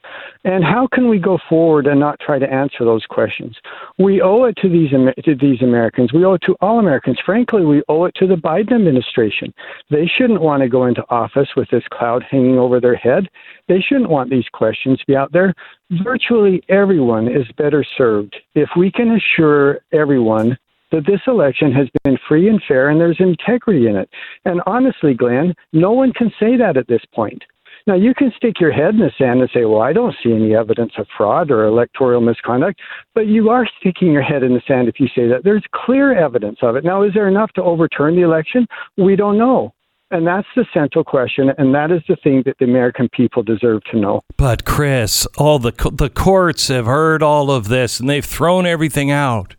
And 0.44 0.64
how 0.64 0.88
can 0.92 1.08
we 1.08 1.18
go 1.18 1.38
forward 1.48 1.86
and 1.86 2.00
not 2.00 2.18
try 2.20 2.38
to 2.38 2.52
answer 2.52 2.84
those 2.84 3.04
questions? 3.06 3.56
We 3.98 4.22
owe 4.22 4.44
it 4.44 4.56
to 4.62 4.68
these 4.68 4.90
to 4.90 5.34
these 5.34 5.62
Americans. 5.62 6.12
We 6.12 6.24
owe 6.24 6.34
it 6.34 6.42
to 6.46 6.56
all 6.60 6.78
Americans. 6.78 7.18
Frankly, 7.24 7.64
we 7.64 7.82
owe 7.88 8.04
it 8.06 8.14
to 8.16 8.26
the 8.26 8.36
Biden 8.36 8.72
administration. 8.72 9.52
They 9.90 10.06
shouldn't 10.06 10.40
want 10.40 10.62
to 10.62 10.68
go 10.68 10.86
into 10.86 11.04
office 11.10 11.48
with 11.56 11.68
this 11.70 11.84
cloud 11.92 12.24
hanging 12.30 12.58
over 12.58 12.80
their 12.80 12.96
head. 12.96 13.28
They 13.68 13.80
shouldn't 13.80 14.10
want 14.10 14.30
these 14.30 14.48
questions 14.52 14.98
to 15.00 15.06
be 15.06 15.16
out 15.16 15.32
there. 15.32 15.54
Virtually 16.02 16.62
everyone 16.68 17.28
is 17.28 17.46
better 17.56 17.84
served 17.96 18.36
if 18.54 18.68
we 18.76 18.90
can 18.90 19.16
assure 19.16 19.80
everyone 19.92 20.56
that 20.90 21.06
this 21.06 21.20
election 21.26 21.72
has 21.72 21.88
been 22.04 22.18
free 22.28 22.48
and 22.48 22.62
fair 22.66 22.88
and 22.88 23.00
there's 23.00 23.20
integrity 23.20 23.86
in 23.86 23.96
it. 23.96 24.08
And 24.44 24.60
honestly, 24.66 25.14
Glenn, 25.14 25.54
no 25.72 25.92
one 25.92 26.12
can 26.12 26.30
say 26.40 26.56
that 26.56 26.76
at 26.76 26.88
this 26.88 27.02
point. 27.14 27.42
Now, 27.86 27.94
you 27.94 28.12
can 28.12 28.30
stick 28.36 28.60
your 28.60 28.70
head 28.70 28.94
in 28.94 29.00
the 29.00 29.10
sand 29.16 29.40
and 29.40 29.48
say, 29.52 29.64
well, 29.64 29.80
I 29.80 29.94
don't 29.94 30.14
see 30.22 30.30
any 30.30 30.54
evidence 30.54 30.92
of 30.98 31.06
fraud 31.16 31.50
or 31.50 31.64
electoral 31.64 32.20
misconduct, 32.20 32.80
but 33.14 33.28
you 33.28 33.48
are 33.48 33.66
sticking 33.80 34.12
your 34.12 34.20
head 34.22 34.42
in 34.42 34.52
the 34.52 34.60
sand 34.68 34.88
if 34.88 35.00
you 35.00 35.06
say 35.08 35.26
that. 35.28 35.42
There's 35.42 35.64
clear 35.74 36.14
evidence 36.14 36.58
of 36.60 36.76
it. 36.76 36.84
Now, 36.84 37.02
is 37.02 37.14
there 37.14 37.28
enough 37.28 37.50
to 37.54 37.62
overturn 37.62 38.14
the 38.14 38.22
election? 38.22 38.66
We 38.98 39.16
don't 39.16 39.38
know. 39.38 39.72
And 40.10 40.26
that's 40.26 40.46
the 40.56 40.64
central 40.72 41.04
question, 41.04 41.50
and 41.58 41.74
that 41.74 41.90
is 41.90 42.00
the 42.08 42.16
thing 42.16 42.42
that 42.46 42.56
the 42.58 42.64
American 42.64 43.10
people 43.10 43.42
deserve 43.42 43.82
to 43.90 43.98
know. 43.98 44.22
But 44.38 44.64
Chris, 44.64 45.26
all 45.36 45.58
the 45.58 45.72
the 45.92 46.08
courts 46.08 46.68
have 46.68 46.86
heard 46.86 47.22
all 47.22 47.50
of 47.50 47.68
this 47.68 48.00
and 48.00 48.08
they've 48.08 48.24
thrown 48.24 48.64
everything 48.64 49.10
out. 49.10 49.54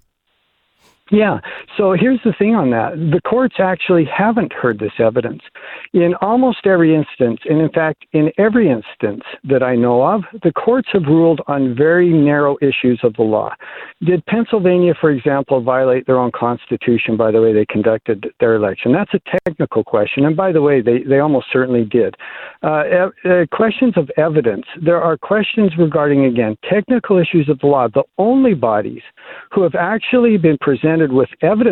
Yeah. 1.11 1.39
So 1.79 1.93
here's 1.93 2.19
the 2.25 2.33
thing 2.37 2.55
on 2.55 2.71
that. 2.71 2.91
The 2.97 3.21
courts 3.21 3.55
actually 3.57 4.03
haven't 4.03 4.51
heard 4.51 4.79
this 4.79 4.91
evidence. 4.99 5.41
In 5.93 6.13
almost 6.19 6.67
every 6.67 6.93
instance, 6.93 7.39
and 7.45 7.61
in 7.61 7.69
fact, 7.69 8.03
in 8.11 8.33
every 8.37 8.69
instance 8.69 9.23
that 9.45 9.63
I 9.63 9.77
know 9.77 10.03
of, 10.03 10.23
the 10.43 10.51
courts 10.51 10.89
have 10.91 11.03
ruled 11.03 11.39
on 11.47 11.73
very 11.77 12.09
narrow 12.09 12.57
issues 12.61 12.99
of 13.01 13.13
the 13.13 13.23
law. 13.23 13.55
Did 14.03 14.25
Pennsylvania, 14.25 14.93
for 14.99 15.09
example, 15.09 15.61
violate 15.61 16.05
their 16.05 16.19
own 16.19 16.31
constitution 16.35 17.15
by 17.15 17.31
the 17.31 17.41
way 17.41 17.53
they 17.53 17.65
conducted 17.65 18.29
their 18.41 18.55
election? 18.55 18.91
That's 18.91 19.13
a 19.13 19.39
technical 19.45 19.85
question. 19.85 20.25
And 20.25 20.35
by 20.35 20.51
the 20.51 20.61
way, 20.61 20.81
they, 20.81 21.03
they 21.07 21.19
almost 21.19 21.47
certainly 21.49 21.85
did. 21.85 22.15
Uh, 22.61 23.07
uh, 23.23 23.45
questions 23.53 23.93
of 23.95 24.09
evidence. 24.17 24.65
There 24.83 25.01
are 25.01 25.17
questions 25.17 25.71
regarding, 25.79 26.25
again, 26.25 26.57
technical 26.69 27.19
issues 27.19 27.47
of 27.47 27.57
the 27.59 27.67
law. 27.67 27.87
The 27.87 28.03
only 28.17 28.53
bodies 28.53 29.03
who 29.53 29.63
have 29.63 29.75
actually 29.75 30.35
been 30.35 30.57
presented 30.59 31.13
with 31.13 31.29
evidence 31.41 31.68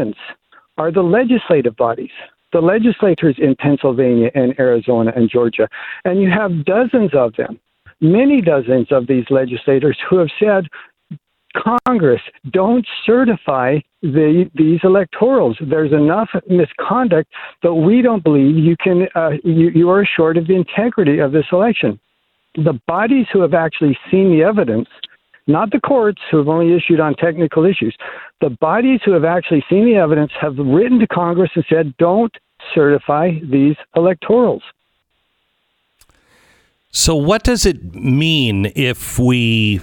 are 0.77 0.91
the 0.91 1.01
legislative 1.01 1.75
bodies, 1.75 2.11
the 2.53 2.61
legislators 2.61 3.35
in 3.39 3.55
Pennsylvania 3.55 4.29
and 4.35 4.57
Arizona 4.59 5.11
and 5.15 5.29
Georgia. 5.29 5.67
And 6.05 6.21
you 6.21 6.29
have 6.29 6.65
dozens 6.65 7.11
of 7.13 7.35
them, 7.35 7.59
many 7.99 8.41
dozens 8.41 8.91
of 8.91 9.07
these 9.07 9.25
legislators 9.29 9.97
who 10.09 10.17
have 10.17 10.29
said, 10.39 10.67
Congress, 11.87 12.21
don't 12.51 12.85
certify 13.05 13.79
the, 14.01 14.49
these 14.53 14.79
electorals. 14.81 15.55
There's 15.67 15.91
enough 15.91 16.29
misconduct 16.47 17.31
that 17.63 17.73
we 17.73 18.01
don't 18.01 18.23
believe 18.23 18.57
you 18.57 18.75
can. 18.77 19.07
Uh, 19.15 19.31
you, 19.43 19.69
you 19.73 19.89
are 19.89 20.05
short 20.05 20.37
of 20.37 20.47
the 20.47 20.55
integrity 20.55 21.19
of 21.19 21.31
this 21.31 21.45
election. 21.51 21.99
The 22.55 22.79
bodies 22.87 23.25
who 23.31 23.41
have 23.41 23.53
actually 23.53 23.97
seen 24.11 24.29
the 24.29 24.43
evidence, 24.43 24.89
not 25.47 25.71
the 25.71 25.79
courts 25.79 26.21
who 26.29 26.37
have 26.37 26.47
only 26.47 26.75
issued 26.75 26.99
on 26.99 27.15
technical 27.15 27.65
issues, 27.65 27.95
the 28.41 28.49
bodies 28.49 28.99
who 29.03 29.11
have 29.11 29.25
actually 29.25 29.63
seen 29.69 29.85
the 29.85 29.95
evidence 29.95 30.31
have 30.39 30.57
written 30.57 30.99
to 30.99 31.07
Congress 31.07 31.51
and 31.55 31.65
said, 31.69 31.95
don't 31.97 32.35
certify 32.73 33.31
these 33.43 33.75
electorals. 33.95 34.61
So, 36.91 37.15
what 37.15 37.43
does 37.43 37.65
it 37.65 37.93
mean 37.93 38.71
if 38.75 39.19
we 39.19 39.81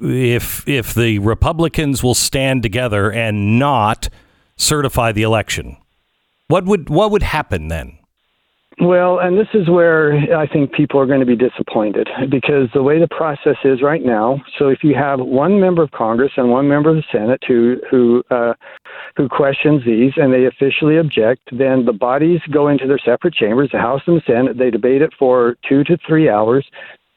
if 0.00 0.66
if 0.68 0.94
the 0.94 1.18
Republicans 1.18 2.02
will 2.02 2.14
stand 2.14 2.62
together 2.62 3.12
and 3.12 3.58
not 3.58 4.08
certify 4.56 5.12
the 5.12 5.22
election? 5.22 5.76
What 6.48 6.64
would 6.64 6.88
what 6.88 7.10
would 7.10 7.22
happen 7.22 7.68
then? 7.68 7.98
Well, 8.78 9.20
and 9.20 9.38
this 9.38 9.48
is 9.54 9.70
where 9.70 10.12
I 10.36 10.46
think 10.46 10.72
people 10.72 11.00
are 11.00 11.06
going 11.06 11.20
to 11.20 11.26
be 11.26 11.36
disappointed 11.36 12.10
because 12.30 12.68
the 12.74 12.82
way 12.82 13.00
the 13.00 13.08
process 13.08 13.56
is 13.64 13.80
right 13.80 14.04
now. 14.04 14.42
So, 14.58 14.68
if 14.68 14.84
you 14.84 14.94
have 14.94 15.18
one 15.18 15.58
member 15.58 15.82
of 15.82 15.92
Congress 15.92 16.32
and 16.36 16.50
one 16.50 16.68
member 16.68 16.90
of 16.90 16.96
the 16.96 17.04
Senate 17.10 17.42
who 17.48 17.80
who 17.90 18.22
uh, 18.30 18.52
who 19.16 19.30
questions 19.30 19.82
these 19.86 20.12
and 20.16 20.30
they 20.30 20.44
officially 20.44 20.98
object, 20.98 21.48
then 21.52 21.86
the 21.86 21.94
bodies 21.94 22.40
go 22.52 22.68
into 22.68 22.86
their 22.86 22.98
separate 22.98 23.32
chambers, 23.32 23.70
the 23.72 23.78
House 23.78 24.02
and 24.06 24.18
the 24.18 24.22
Senate. 24.26 24.58
They 24.58 24.70
debate 24.70 25.00
it 25.00 25.14
for 25.18 25.56
two 25.66 25.82
to 25.84 25.96
three 26.06 26.28
hours, 26.28 26.66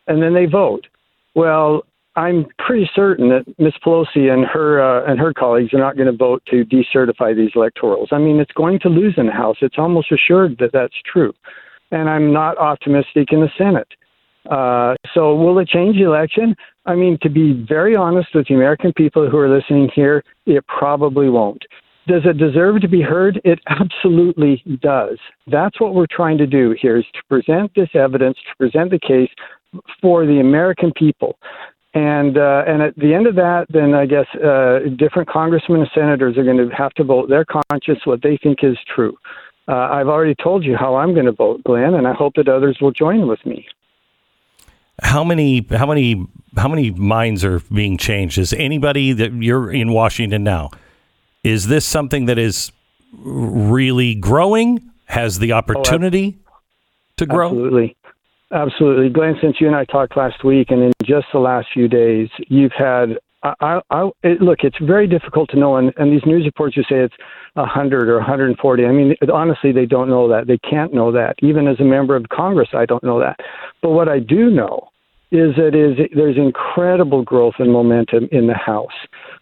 and 0.07 0.23
then 0.23 0.33
they 0.33 0.45
vote. 0.45 0.87
Well, 1.35 1.83
I'm 2.19 2.47
pretty 2.57 2.89
certain 2.93 3.29
that 3.29 3.45
Ms. 3.59 3.75
Pelosi 3.83 4.29
and 4.29 4.45
her 4.45 4.81
uh, 4.81 5.09
and 5.09 5.17
her 5.17 5.33
colleagues 5.33 5.73
are 5.73 5.79
not 5.79 5.95
going 5.95 6.11
to 6.11 6.17
vote 6.17 6.43
to 6.47 6.65
decertify 6.65 7.33
these 7.33 7.51
electorals. 7.51 8.07
I 8.11 8.17
mean, 8.17 8.41
it's 8.41 8.51
going 8.51 8.79
to 8.79 8.89
lose 8.89 9.13
in 9.15 9.27
the 9.27 9.31
House. 9.31 9.55
It's 9.61 9.77
almost 9.77 10.11
assured 10.11 10.57
that 10.59 10.71
that's 10.73 10.93
true, 11.09 11.31
and 11.91 12.09
I'm 12.09 12.33
not 12.33 12.57
optimistic 12.57 13.31
in 13.31 13.39
the 13.39 13.49
Senate. 13.57 13.87
Uh, 14.51 14.95
so, 15.13 15.33
will 15.33 15.59
it 15.59 15.69
change 15.69 15.95
the 15.95 16.03
election? 16.03 16.55
I 16.85 16.95
mean, 16.95 17.17
to 17.21 17.29
be 17.29 17.65
very 17.67 17.95
honest 17.95 18.29
with 18.35 18.47
the 18.49 18.55
American 18.55 18.91
people 18.91 19.29
who 19.29 19.37
are 19.37 19.49
listening 19.49 19.89
here, 19.95 20.21
it 20.45 20.65
probably 20.67 21.29
won't. 21.29 21.63
Does 22.05 22.23
it 22.25 22.37
deserve 22.37 22.81
to 22.81 22.89
be 22.89 23.01
heard? 23.01 23.39
It 23.45 23.59
absolutely 23.67 24.61
does. 24.81 25.19
That's 25.47 25.79
what 25.79 25.95
we're 25.95 26.07
trying 26.11 26.37
to 26.39 26.47
do 26.47 26.75
here: 26.81 26.97
is 26.97 27.05
to 27.13 27.21
present 27.29 27.71
this 27.75 27.89
evidence, 27.93 28.37
to 28.49 28.57
present 28.57 28.91
the 28.91 28.99
case 28.99 29.31
for 30.01 30.25
the 30.25 30.41
American 30.41 30.91
people. 30.97 31.37
And 31.93 32.37
uh, 32.37 32.63
and 32.67 32.83
at 32.83 32.95
the 32.97 33.15
end 33.15 33.25
of 33.25 33.35
that, 33.35 33.65
then 33.69 33.95
I 33.95 34.05
guess 34.05 34.27
uh, 34.35 34.79
different 34.95 35.27
congressmen 35.27 35.81
and 35.81 35.89
senators 35.93 36.37
are 36.37 36.43
going 36.43 36.57
to 36.57 36.69
have 36.75 36.93
to 36.93 37.03
vote 37.03 37.29
their 37.29 37.45
conscience 37.45 38.05
what 38.05 38.21
they 38.21 38.37
think 38.37 38.59
is 38.63 38.77
true. 38.93 39.17
Uh, 39.67 39.89
I've 39.91 40.07
already 40.07 40.35
told 40.35 40.63
you 40.63 40.75
how 40.75 40.95
I'm 40.95 41.13
going 41.13 41.25
to 41.25 41.31
vote, 41.31 41.63
Glenn, 41.63 41.95
and 41.95 42.07
I 42.07 42.13
hope 42.13 42.33
that 42.35 42.47
others 42.47 42.77
will 42.79 42.91
join 42.91 43.27
with 43.27 43.43
me. 43.45 43.67
How 45.01 45.23
many 45.23 45.65
how 45.71 45.87
many 45.87 46.27
how 46.55 46.67
many 46.67 46.91
minds 46.91 47.43
are 47.43 47.59
being 47.73 47.97
changed? 47.97 48.37
Is 48.37 48.53
anybody 48.53 49.13
that 49.13 49.33
you're 49.33 49.71
in 49.71 49.91
Washington 49.91 50.43
now? 50.43 50.69
Is 51.43 51.67
this 51.67 51.85
something 51.85 52.25
that 52.25 52.37
is 52.37 52.71
really 53.13 54.13
growing? 54.13 54.91
Has 55.05 55.39
the 55.39 55.53
opportunity 55.53 56.37
oh, 56.47 56.51
to 57.17 57.25
grow? 57.25 57.47
Absolutely. 57.47 57.95
Absolutely. 58.51 59.09
Glenn, 59.09 59.35
since 59.41 59.57
you 59.59 59.67
and 59.67 59.75
I 59.75 59.85
talked 59.85 60.17
last 60.17 60.43
week, 60.43 60.71
and 60.71 60.81
in 60.81 60.91
just 61.03 61.27
the 61.31 61.39
last 61.39 61.67
few 61.73 61.87
days, 61.87 62.29
you've 62.47 62.73
had. 62.77 63.19
I, 63.41 63.79
I, 63.89 64.09
it, 64.21 64.41
look, 64.41 64.59
it's 64.63 64.77
very 64.81 65.07
difficult 65.07 65.49
to 65.51 65.57
know, 65.57 65.77
and, 65.77 65.93
and 65.95 66.11
these 66.11 66.25
news 66.25 66.43
reports 66.43 66.75
you 66.75 66.83
say 66.83 66.97
it's 66.97 67.15
100 67.53 68.09
or 68.09 68.17
140. 68.17 68.85
I 68.85 68.91
mean, 68.91 69.15
honestly, 69.33 69.71
they 69.71 69.85
don't 69.85 70.09
know 70.09 70.27
that. 70.27 70.47
They 70.47 70.57
can't 70.57 70.93
know 70.93 71.09
that. 71.13 71.35
Even 71.41 71.65
as 71.65 71.79
a 71.79 71.85
member 71.85 72.17
of 72.17 72.27
Congress, 72.27 72.67
I 72.73 72.85
don't 72.85 73.01
know 73.01 73.17
that. 73.21 73.39
But 73.81 73.91
what 73.91 74.09
I 74.09 74.19
do 74.19 74.49
know 74.49 74.89
is 75.31 75.55
that 75.55 75.75
is 75.75 76.09
there's 76.15 76.37
incredible 76.37 77.23
growth 77.23 77.53
and 77.59 77.71
momentum 77.71 78.27
in 78.31 78.47
the 78.47 78.55
House. 78.55 78.87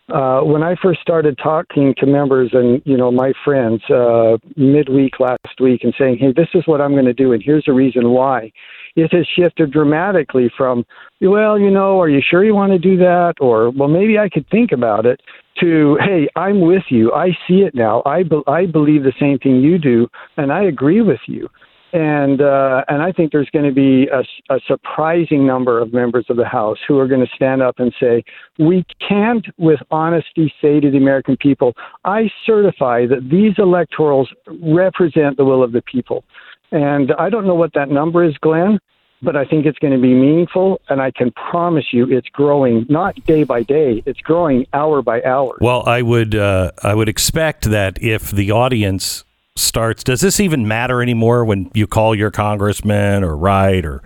Uh, 0.10 0.42
when 0.42 0.62
I 0.62 0.76
first 0.82 1.00
started 1.02 1.40
talking 1.42 1.96
to 1.98 2.06
members 2.06 2.52
and 2.54 2.82
you 2.86 2.98
know 2.98 3.12
my 3.12 3.34
friends 3.44 3.82
uh, 3.90 4.38
midweek 4.56 5.20
last 5.20 5.60
week 5.60 5.84
and 5.84 5.94
saying, 5.98 6.18
"Hey, 6.18 6.34
this 6.34 6.50
is 6.54 6.68
what 6.68 6.82
I'm 6.82 6.92
going 6.92 7.06
to 7.06 7.14
do, 7.14 7.32
and 7.34 7.42
here's 7.42 7.66
the 7.66 7.74
reason 7.74 8.10
why," 8.10 8.52
it 8.98 9.13
has 9.13 9.25
shifted 9.38 9.72
dramatically 9.72 10.51
from, 10.58 10.86
well, 11.22 11.58
you 11.58 11.70
know, 11.70 12.01
are 12.01 12.10
you 12.10 12.22
sure 12.27 12.44
you 12.44 12.56
want 12.56 12.74
to 12.74 12.80
do 12.80 12.98
that? 12.98 13.36
Or, 13.39 13.69
well, 13.69 13.88
maybe 13.88 14.17
I 14.17 14.28
could 14.28 14.50
think 14.50 14.71
about 14.71 15.06
it 15.06 15.21
to, 15.62 15.98
hey, 16.02 16.28
I'm 16.36 16.60
with 16.62 16.84
you. 16.89 17.13
I 17.13 17.30
see 17.48 17.62
it 17.62 17.76
now. 17.76 18.02
I, 18.06 18.24
be- 18.24 18.43
I 18.48 18.65
believe 18.65 19.04
the 19.04 19.13
same 19.19 19.38
thing 19.39 19.62
you 19.62 19.78
do, 19.78 20.08
and 20.36 20.52
I 20.52 20.63
agree 20.63 21.02
with 21.02 21.21
you. 21.28 21.48
And 21.93 22.41
uh, 22.41 22.84
and 22.89 23.02
I 23.02 23.13
think 23.13 23.32
there's 23.32 23.50
going 23.52 23.65
to 23.65 23.74
be 23.74 24.10
a, 24.10 24.19
a 24.54 24.60
surprising 24.67 25.48
number 25.48 25.80
of 25.80 25.93
members 25.93 26.26
of 26.30 26.36
the 26.36 26.45
House 26.45 26.78
who 26.86 27.00
are 27.00 27.08
going 27.08 27.26
to 27.26 27.34
stand 27.34 27.62
up 27.62 27.76
and 27.80 27.93
say, 27.98 28.26
we 28.60 28.86
can't, 29.08 29.48
with 29.58 29.80
honesty, 29.89 30.54
say 30.62 30.82
to 30.82 30.91
the 30.91 30.98
American 30.98 31.38
people, 31.38 31.74
I 32.04 32.30
certify 32.45 33.06
that 33.08 33.30
these 33.32 33.54
electorals 33.56 34.28
represent 34.62 35.38
the 35.38 35.45
will 35.45 35.63
of 35.63 35.71
the 35.71 35.82
people. 35.82 36.26
And 36.71 37.13
I 37.17 37.30
don't 37.30 37.48
know 37.48 37.56
what 37.56 37.74
that 37.76 37.89
number 37.89 38.26
is, 38.26 38.38
Glenn, 38.41 38.80
but 39.21 39.36
I 39.36 39.45
think 39.45 39.65
it's 39.65 39.80
going 39.80 39.93
to 39.93 39.99
be 39.99 40.13
meaningful. 40.13 40.82
And 40.89 41.01
I 41.01 41.12
can 41.12 41.32
promise 41.32 41.86
you 41.91 42.10
it's 42.10 42.30
growing, 42.30 42.86
not 42.89 43.15
day 43.25 43.43
by 43.43 43.63
day, 43.63 44.03
it's 44.06 44.19
growing 44.21 44.65
hour 44.73 45.01
by 45.01 45.21
hour. 45.23 45.58
Well, 45.60 45.84
I 45.88 46.01
would, 46.01 46.36
uh, 46.36 46.71
I 46.84 46.93
would 46.93 47.10
expect 47.10 47.65
that 47.65 48.01
if 48.01 48.32
the 48.32 48.51
audience 48.51 49.23
starts, 49.56 50.03
does 50.03 50.21
this 50.21 50.39
even 50.39 50.67
matter 50.67 51.01
anymore 51.01 51.45
when 51.45 51.71
you 51.73 51.88
call 51.88 52.15
your 52.15 52.32
congressman 52.32 53.23
or 53.23 53.36
write 53.36 53.86
or 53.86 54.03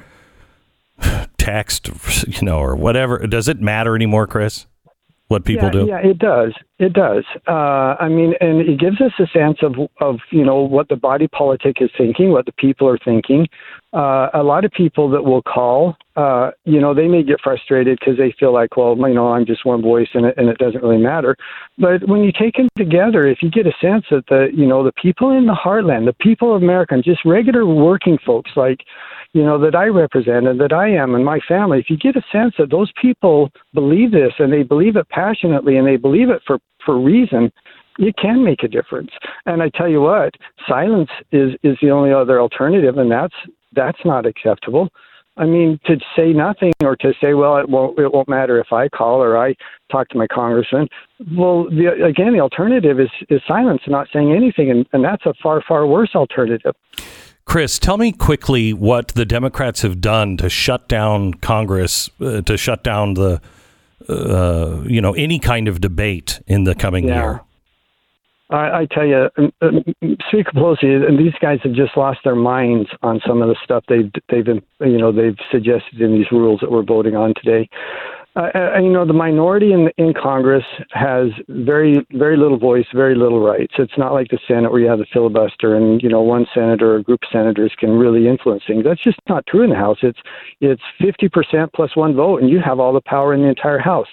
text, 1.38 1.90
you 2.28 2.42
know, 2.42 2.60
or 2.60 2.76
whatever? 2.76 3.20
Does 3.28 3.48
it 3.48 3.60
matter 3.60 3.96
anymore, 3.96 4.28
Chris? 4.28 4.66
What 5.32 5.46
people 5.46 5.68
yeah, 5.68 5.72
do? 5.72 5.86
Yeah, 5.88 6.00
it 6.00 6.20
does. 6.20 6.54
It 6.78 6.92
does. 6.92 7.24
Uh, 7.48 7.96
I 8.00 8.10
mean, 8.10 8.34
and 8.42 8.60
it 8.60 8.78
gives 8.78 9.00
us 9.00 9.14
a 9.18 9.28
sense 9.28 9.60
of, 9.62 9.76
of 10.02 10.20
you 10.30 10.44
know 10.44 10.58
what 10.58 10.90
the 10.90 10.98
body 10.98 11.30
politic 11.30 11.78
is 11.80 11.90
thinking, 11.98 12.32
what 12.32 12.46
the 12.46 12.52
people 12.52 12.86
are 12.90 12.98
thinking. 12.98 13.48
Uh, 13.94 14.28
a 14.34 14.44
lot 14.44 14.66
of 14.66 14.72
people 14.72 15.10
that 15.10 15.24
will 15.24 15.42
call, 15.42 15.96
uh, 16.18 16.52
you 16.66 16.82
know, 16.82 16.94
they 16.94 17.08
may 17.08 17.24
get 17.24 17.40
frustrated 17.42 17.98
because 18.00 18.18
they 18.18 18.34
feel 18.38 18.54
like, 18.54 18.76
well, 18.76 18.98
you 18.98 19.14
know, 19.14 19.30
I'm 19.30 19.46
just 19.46 19.66
one 19.66 19.82
voice 19.82 20.10
and 20.14 20.26
it, 20.26 20.34
and 20.38 20.50
it 20.50 20.58
doesn't 20.58 20.84
really 20.84 21.02
matter. 21.02 21.36
But 21.78 22.08
when 22.08 22.24
you 22.24 22.32
take 22.32 22.56
them 22.56 22.68
together, 22.78 23.26
if 23.26 23.42
you 23.42 23.50
get 23.50 23.68
a 23.68 23.74
sense 23.82 24.06
that 24.12 24.26
the, 24.28 24.50
you 24.54 24.66
know, 24.66 24.84
the 24.84 24.94
people 24.94 25.32
in 25.32 25.46
the 25.46 25.54
heartland, 25.54 26.06
the 26.06 26.14
people 26.14 26.56
of 26.56 26.62
America, 26.62 27.02
just 27.02 27.24
regular 27.26 27.66
working 27.66 28.18
folks 28.26 28.52
like 28.56 28.82
you 29.34 29.44
know, 29.44 29.60
that 29.60 29.76
I 29.76 29.86
represent 29.86 30.48
and 30.48 30.60
that 30.60 30.74
I 30.74 30.90
am 30.90 31.16
and 31.16 31.24
my 31.24 31.40
family, 31.48 31.80
if 31.80 31.90
you 31.90 31.98
get 31.98 32.16
a 32.16 32.24
sense 32.32 32.56
that 32.58 32.70
those 32.70 32.92
people 33.02 33.50
believe 33.74 34.12
this 34.12 34.34
and 34.40 34.52
they 34.52 34.64
believe 34.64 34.96
it 34.96 35.08
passionately 35.10 35.78
and 35.78 35.88
they 35.88 35.96
believe 35.96 36.30
it 36.30 36.42
for, 36.46 36.60
for 36.86 37.00
reason, 37.00 37.52
you 37.98 38.12
can 38.14 38.44
make 38.44 38.64
a 38.64 38.68
difference. 38.68 39.12
And 39.46 39.62
I 39.62 39.70
tell 39.70 39.88
you 39.88 40.02
what, 40.02 40.34
silence 40.68 41.10
is, 41.32 41.54
is 41.64 41.78
the 41.82 41.92
only 41.92 42.12
other 42.12 42.40
alternative, 42.42 42.98
and 42.98 43.12
that's 43.12 43.36
that's 43.74 44.00
not 44.04 44.26
acceptable. 44.26 44.90
I 45.38 45.46
mean, 45.46 45.80
to 45.86 45.98
say 46.16 46.34
nothing 46.34 46.74
or 46.84 46.98
to 46.98 47.14
say, 47.22 47.34
well, 47.34 47.58
it 47.58 47.70
won't 47.70 47.98
it 47.98 48.14
won't 48.14 48.28
matter 48.28 48.60
if 48.60 48.74
I 48.74 48.90
call 48.90 49.24
or 49.24 49.38
I 49.38 49.56
talk 49.92 50.10
to 50.10 50.18
my 50.18 50.28
congressman. 50.28 50.88
Well, 51.36 51.70
the, 51.70 52.06
again, 52.06 52.34
the 52.34 52.42
alternative 52.42 53.00
is 53.00 53.10
is 53.30 53.42
silence, 53.48 53.82
not 53.88 54.08
saying 54.12 54.34
anything, 54.34 54.72
and, 54.72 54.86
and 54.92 55.04
that's 55.04 55.26
a 55.26 55.34
far 55.42 55.62
far 55.66 55.88
worse 55.88 56.16
alternative. 56.16 56.76
Chris, 57.52 57.80
tell 57.80 57.98
me 57.98 58.14
quickly 58.14 58.72
what 58.72 59.10
the 59.10 59.26
Democrats 59.26 59.82
have 59.82 60.00
done 60.00 60.38
to 60.38 60.50
shut 60.50 60.88
down 60.88 61.34
Congress, 61.34 62.10
uh, 62.22 62.40
to 62.44 62.56
shut 62.56 62.82
down 62.82 63.16
the, 63.16 63.42
uh, 64.08 64.82
you 64.86 65.02
know, 65.02 65.12
any 65.16 65.38
kind 65.38 65.68
of 65.68 65.82
debate 65.82 66.40
in 66.48 66.64
the 66.64 66.74
coming 66.74 67.10
yeah. 67.10 67.16
year. 67.16 67.42
I, 68.52 68.56
I 68.56 68.88
tell 68.90 69.06
you, 69.06 69.30
um, 69.38 69.52
um, 69.62 69.84
Speaker 70.30 70.52
Pelosi 70.56 71.06
and 71.06 71.20
these 71.20 71.34
guys 71.42 71.60
have 71.64 71.74
just 71.74 71.98
lost 71.98 72.20
their 72.24 72.36
minds 72.36 72.90
on 73.02 73.20
some 73.28 73.42
of 73.42 73.50
the 73.50 73.58
stuff 73.62 73.84
they've 73.90 74.10
they've 74.30 74.46
been, 74.46 74.62
you 74.80 74.98
know, 74.98 75.12
they've 75.12 75.36
suggested 75.52 76.00
in 76.00 76.14
these 76.14 76.32
rules 76.32 76.62
that 76.62 76.72
we're 76.72 76.84
voting 76.84 77.18
on 77.18 77.34
today. 77.34 77.68
Uh, 78.34 78.48
and, 78.54 78.86
you 78.86 78.92
know, 78.92 79.06
the 79.06 79.12
minority 79.12 79.74
in 79.74 79.90
in 79.98 80.14
Congress 80.14 80.64
has 80.92 81.28
very 81.50 82.06
very 82.14 82.38
little 82.38 82.58
voice, 82.58 82.86
very 82.94 83.14
little 83.14 83.42
rights. 83.42 83.74
It's 83.78 83.98
not 83.98 84.14
like 84.14 84.30
the 84.30 84.40
Senate 84.48 84.72
where 84.72 84.80
you 84.80 84.88
have 84.88 85.02
a 85.02 85.06
filibuster 85.12 85.76
and 85.76 86.02
you 86.02 86.08
know 86.08 86.22
one 86.22 86.46
senator 86.54 86.94
or 86.94 86.98
a 86.98 87.04
group 87.04 87.20
of 87.24 87.30
senators 87.30 87.74
can 87.78 87.90
really 87.90 88.30
influence 88.30 88.64
things. 88.66 88.86
That's 88.86 89.04
just 89.04 89.20
not 89.28 89.46
true 89.48 89.64
in 89.64 89.70
the 89.70 89.76
House. 89.76 89.98
It's 90.02 90.20
it's 90.62 90.82
50% 91.02 91.74
plus 91.74 91.98
one 91.98 92.16
vote, 92.16 92.42
and 92.42 92.50
you 92.50 92.62
have 92.64 92.80
all 92.80 92.94
the 92.94 93.02
power 93.02 93.34
in 93.34 93.42
the 93.42 93.50
entire 93.50 93.80
House. 93.80 94.08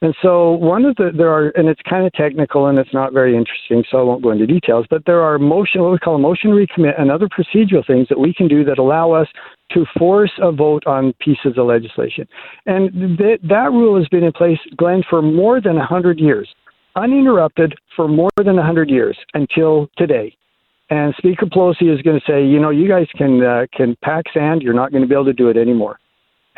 And 0.00 0.14
so 0.22 0.52
one 0.52 0.84
of 0.84 0.94
the 0.96 1.10
there 1.14 1.30
are, 1.30 1.48
and 1.56 1.68
it's 1.68 1.82
kind 1.82 2.06
of 2.06 2.12
technical 2.12 2.68
and 2.68 2.78
it's 2.78 2.94
not 2.94 3.12
very 3.12 3.36
interesting, 3.36 3.84
so 3.90 3.98
I 3.98 4.02
won't 4.02 4.22
go 4.22 4.30
into 4.30 4.46
details. 4.46 4.86
But 4.88 5.04
there 5.06 5.22
are 5.22 5.38
motion, 5.38 5.82
what 5.82 5.90
we 5.90 5.98
call 5.98 6.18
motion 6.18 6.52
recommit, 6.52 6.98
and 6.98 7.10
other 7.10 7.28
procedural 7.28 7.84
things 7.84 8.06
that 8.08 8.18
we 8.18 8.32
can 8.32 8.46
do 8.46 8.64
that 8.64 8.78
allow 8.78 9.10
us 9.10 9.26
to 9.72 9.84
force 9.98 10.32
a 10.40 10.52
vote 10.52 10.86
on 10.86 11.12
pieces 11.20 11.56
of 11.56 11.66
legislation. 11.66 12.26
And 12.66 13.18
th- 13.18 13.40
that 13.42 13.70
rule 13.70 13.98
has 13.98 14.08
been 14.08 14.24
in 14.24 14.32
place, 14.32 14.58
Glenn, 14.76 15.02
for 15.08 15.22
more 15.22 15.60
than 15.60 15.76
100 15.76 16.18
years, 16.18 16.48
uninterrupted 16.96 17.74
for 17.94 18.08
more 18.08 18.30
than 18.36 18.56
100 18.56 18.90
years 18.90 19.16
until 19.34 19.88
today. 19.96 20.34
And 20.90 21.14
Speaker 21.18 21.46
Pelosi 21.46 21.94
is 21.94 22.00
going 22.02 22.18
to 22.18 22.26
say, 22.26 22.44
you 22.44 22.58
know, 22.58 22.70
you 22.70 22.88
guys 22.88 23.06
can 23.14 23.44
uh, 23.44 23.66
can 23.74 23.94
pack 24.02 24.24
sand. 24.32 24.62
You're 24.62 24.72
not 24.72 24.90
going 24.90 25.02
to 25.02 25.08
be 25.08 25.14
able 25.14 25.26
to 25.26 25.34
do 25.34 25.48
it 25.48 25.56
anymore 25.56 25.98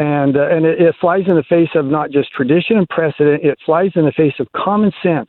and 0.01 0.37
uh, 0.37 0.49
and 0.49 0.64
it, 0.64 0.81
it 0.81 0.94
flies 1.01 1.25
in 1.29 1.37
the 1.37 1.44
face 1.44 1.68
of 1.75 1.85
not 1.85 2.11
just 2.11 2.33
tradition 2.33 2.79
and 2.79 2.88
precedent. 2.88 3.44
It 3.44 3.59
flies 3.64 3.92
in 3.94 4.07
the 4.07 4.12
face 4.12 4.33
of 4.40 4.51
common 4.53 4.90
sense 5.03 5.29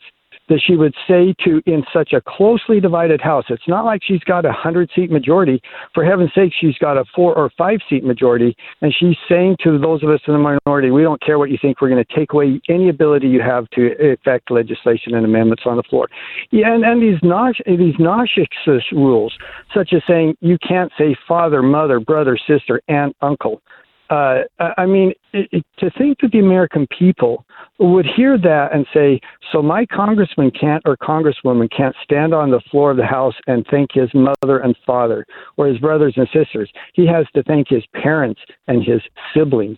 that 0.52 0.62
she 0.68 0.76
would 0.76 0.94
say 1.08 1.34
to 1.46 1.62
in 1.66 1.82
such 1.94 2.12
a 2.12 2.20
closely 2.20 2.82
divided 2.82 3.22
house. 3.22 3.46
It's 3.48 3.70
not 3.70 3.86
like 3.86 4.02
she's 4.04 4.20
got 4.26 4.46
a 4.46 4.52
hundred 4.52 4.92
seat 4.94 5.10
majority. 5.10 5.62
For 5.94 6.04
heaven's 6.04 6.34
sake, 6.36 6.52
she's 6.60 6.78
got 6.78 6.98
a 6.98 7.06
four 7.16 7.34
or 7.34 7.50
five 7.58 7.80
seat 7.90 8.04
majority, 8.04 8.54
and 8.82 8.94
she's 8.94 9.16
saying 9.30 9.58
to 9.64 9.80
those 9.80 10.04
of 10.04 10.10
us 10.10 10.20
in 10.28 10.34
the 10.34 10.60
minority, 10.66 10.92
we 10.92 11.04
don't 11.04 11.22
care 11.22 11.40
what 11.40 11.52
you 11.52 11.58
think. 11.62 11.80
We're 11.80 11.90
going 11.90 12.04
to 12.04 12.16
take 12.16 12.34
away 12.34 12.60
any 12.68 12.90
ability 12.90 13.30
you 13.30 13.42
have 13.42 13.70
to 13.70 13.92
affect 14.12 14.52
legislation 14.52 15.16
and 15.16 15.24
amendments 15.26 15.64
on 15.66 15.78
the 15.78 15.84
floor. 15.84 16.10
Yeah, 16.52 16.74
and, 16.76 16.84
and 16.84 17.02
these 17.02 17.20
nauseous, 17.24 17.66
these 17.66 17.96
nauseous 17.98 18.50
rules, 18.92 19.34
such 19.74 19.94
as 19.94 20.02
saying 20.06 20.36
you 20.42 20.58
can't 20.68 20.92
say 20.98 21.16
father, 21.26 21.64
mother, 21.64 22.02
brother, 22.02 22.38
sister, 22.46 22.82
aunt, 22.90 23.16
uncle 23.22 23.62
uh, 24.12 24.44
I 24.78 24.86
mean, 24.86 25.14
it, 25.32 25.48
it, 25.54 25.66
to 25.78 25.90
think 25.92 26.20
that 26.20 26.34
the 26.34 26.40
American 26.40 26.86
people 27.00 27.46
would 27.80 28.06
hear 28.06 28.38
that 28.38 28.74
and 28.74 28.86
say, 28.94 29.22
so 29.54 29.62
my 29.62 29.86
congressman 29.86 30.52
can't 30.52 30.84
or 30.86 30.98
congresswoman 30.98 31.70
can't 31.76 31.96
stand 32.04 32.34
on 32.34 32.52
the 32.52 32.60
floor 32.70 32.92
of 32.92 32.98
the 32.98 33.06
House 33.06 33.36
and 33.48 33.66
thank 33.72 33.92
his 33.94 34.10
mother 34.14 34.60
and 34.60 34.76
father 34.86 35.26
or 35.56 35.68
his 35.68 35.78
brothers 35.78 36.14
and 36.18 36.28
sisters. 36.34 36.70
He 36.94 37.08
has 37.08 37.26
to 37.36 37.44
thank 37.44 37.70
his 37.70 37.84
parents 37.94 38.42
and 38.68 38.84
his 38.84 39.02
siblings. 39.34 39.78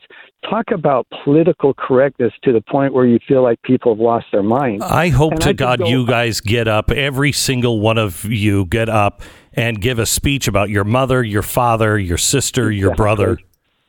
Talk 0.50 0.72
about 0.74 1.06
political 1.24 1.76
correctness 1.76 2.34
to 2.44 2.52
the 2.52 2.62
point 2.62 2.92
where 2.92 3.06
you 3.06 3.20
feel 3.28 3.44
like 3.44 3.62
people 3.62 3.94
have 3.94 4.02
lost 4.02 4.26
their 4.32 4.42
mind. 4.42 4.84
I 4.84 5.10
hope 5.10 5.34
and 5.34 5.42
to 5.42 5.50
I 5.50 5.54
God 5.54 5.80
go, 5.80 5.86
you 5.86 6.08
guys 6.08 6.42
get 6.42 6.68
up, 6.68 6.90
every 6.90 7.34
single 7.34 7.80
one 7.80 8.00
of 8.00 8.26
you 8.26 8.66
get 8.66 8.90
up 8.90 9.22
and 9.54 9.80
give 9.80 10.00
a 10.00 10.08
speech 10.08 10.48
about 10.48 10.72
your 10.72 10.84
mother, 10.84 11.24
your 11.24 11.44
father, 11.44 12.00
your 12.00 12.18
sister, 12.18 12.72
exactly. 12.72 12.80
your 12.80 12.96
brother 12.96 13.38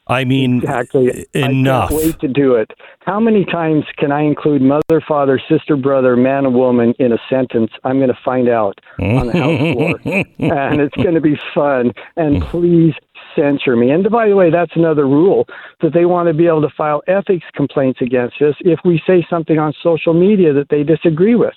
I 0.06 0.24
mean, 0.24 0.58
exactly. 0.58 1.26
Enough. 1.32 1.84
I 1.84 1.88
can't 1.88 2.04
wait 2.04 2.20
to 2.20 2.28
do 2.28 2.54
it. 2.54 2.70
How 3.00 3.18
many 3.18 3.44
times 3.44 3.84
can 3.96 4.12
I 4.12 4.22
include 4.22 4.60
mother, 4.60 5.02
father, 5.06 5.40
sister, 5.48 5.76
brother, 5.76 6.16
man, 6.16 6.44
and 6.44 6.54
woman 6.54 6.94
in 6.98 7.12
a 7.12 7.18
sentence? 7.30 7.70
I'm 7.84 7.98
going 7.98 8.08
to 8.08 8.18
find 8.24 8.48
out 8.48 8.80
on 9.00 9.26
the 9.26 9.32
house 9.32 9.74
floor, 9.74 10.00
and 10.38 10.80
it's 10.80 10.96
going 10.96 11.14
to 11.14 11.20
be 11.20 11.38
fun. 11.54 11.92
And 12.16 12.42
please 12.42 12.94
censure 13.34 13.76
me. 13.76 13.90
And 13.90 14.08
by 14.10 14.28
the 14.28 14.36
way, 14.36 14.50
that's 14.50 14.72
another 14.76 15.06
rule 15.06 15.46
that 15.80 15.92
they 15.92 16.04
want 16.04 16.28
to 16.28 16.34
be 16.34 16.46
able 16.46 16.62
to 16.62 16.74
file 16.76 17.02
ethics 17.06 17.46
complaints 17.54 18.00
against 18.00 18.40
us 18.42 18.54
if 18.60 18.80
we 18.84 19.00
say 19.06 19.26
something 19.28 19.58
on 19.58 19.72
social 19.82 20.14
media 20.14 20.52
that 20.52 20.68
they 20.68 20.82
disagree 20.82 21.34
with. 21.34 21.54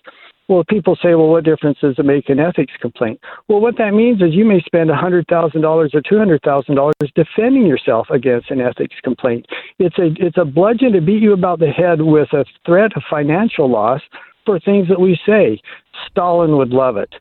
Well, 0.47 0.63
people 0.63 0.95
say, 0.95 1.15
well, 1.15 1.27
what 1.27 1.43
difference 1.43 1.77
does 1.81 1.95
it 1.97 2.05
make 2.05 2.29
an 2.29 2.39
ethics 2.39 2.73
complaint? 2.79 3.19
Well, 3.47 3.59
what 3.59 3.77
that 3.77 3.93
means 3.93 4.21
is 4.21 4.33
you 4.33 4.45
may 4.45 4.61
spend 4.61 4.89
$100,000 4.89 5.25
or 5.27 5.87
$200,000 5.89 7.13
defending 7.15 7.65
yourself 7.65 8.07
against 8.09 8.49
an 8.49 8.61
ethics 8.61 8.95
complaint. 9.03 9.45
It's 9.77 9.97
a, 9.97 10.11
it's 10.25 10.37
a 10.37 10.45
bludgeon 10.45 10.93
to 10.93 11.01
beat 11.01 11.21
you 11.21 11.33
about 11.33 11.59
the 11.59 11.67
head 11.67 12.01
with 12.01 12.31
a 12.31 12.45
threat 12.65 12.95
of 12.95 13.03
financial 13.09 13.69
loss 13.69 14.01
for 14.45 14.59
things 14.59 14.87
that 14.87 15.01
we 15.01 15.19
say. 15.25 15.59
Stalin 16.09 16.57
would 16.57 16.69
love 16.69 16.95
it. 16.95 17.13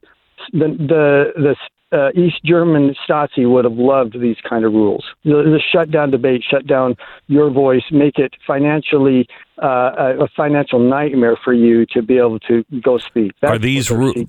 The, 0.53 0.69
the, 0.79 1.33
the 1.35 1.57
uh, 1.93 2.11
East 2.15 2.41
German 2.45 2.95
Stasi 3.09 3.51
would 3.51 3.65
have 3.65 3.75
loved 3.75 4.21
these 4.21 4.37
kind 4.49 4.65
of 4.65 4.73
rules. 4.73 5.05
The, 5.25 5.31
the 5.31 5.61
shut 5.73 5.91
down 5.91 6.11
debate, 6.11 6.43
shut 6.49 6.67
down 6.67 6.97
your 7.29 7.51
voice, 7.51 7.85
make 7.91 8.19
it 8.19 8.35
financially 8.47 9.29
uh, 9.63 10.15
a 10.21 10.29
financial 10.37 10.79
nightmare 10.79 11.39
for 11.43 11.53
you 11.53 11.87
to 11.93 12.03
be 12.03 12.19
able 12.19 12.41
to 12.41 12.65
go 12.83 12.99
speak. 12.99 13.33
That's 13.41 13.53
are 13.53 13.59
these 13.59 13.91
ru- 13.91 14.29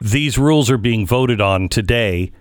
these 0.00 0.38
rules 0.38 0.70
are 0.70 0.78
being 0.78 1.06
voted 1.06 1.40
on 1.40 1.68
today? 1.68 2.32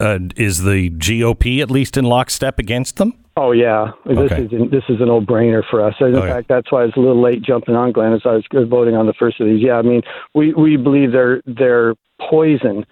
Uh, 0.00 0.18
is 0.36 0.64
the 0.64 0.90
GOP 0.90 1.62
at 1.62 1.70
least 1.70 1.96
in 1.96 2.04
lockstep 2.04 2.58
against 2.58 2.96
them? 2.96 3.14
Oh 3.36 3.52
yeah, 3.52 3.92
this 4.04 4.18
okay. 4.18 4.42
is 4.42 4.50
this 4.70 4.82
is 4.88 5.00
a 5.00 5.06
no 5.06 5.20
brainer 5.20 5.62
for 5.70 5.86
us. 5.86 5.94
In 6.00 6.14
okay. 6.14 6.28
fact, 6.28 6.48
that's 6.48 6.70
why 6.70 6.82
I 6.82 6.84
was 6.86 6.94
a 6.96 7.00
little 7.00 7.22
late 7.22 7.40
jumping 7.42 7.76
on 7.76 7.92
Glenn 7.92 8.12
as 8.12 8.20
I 8.24 8.32
was 8.32 8.44
voting 8.68 8.94
on 8.94 9.06
the 9.06 9.14
first 9.14 9.40
of 9.40 9.46
these. 9.46 9.62
Yeah, 9.62 9.74
I 9.74 9.82
mean, 9.82 10.02
we 10.34 10.52
we 10.54 10.76
believe 10.76 11.12
they're 11.12 11.40
they're 11.46 11.94
poison 12.28 12.84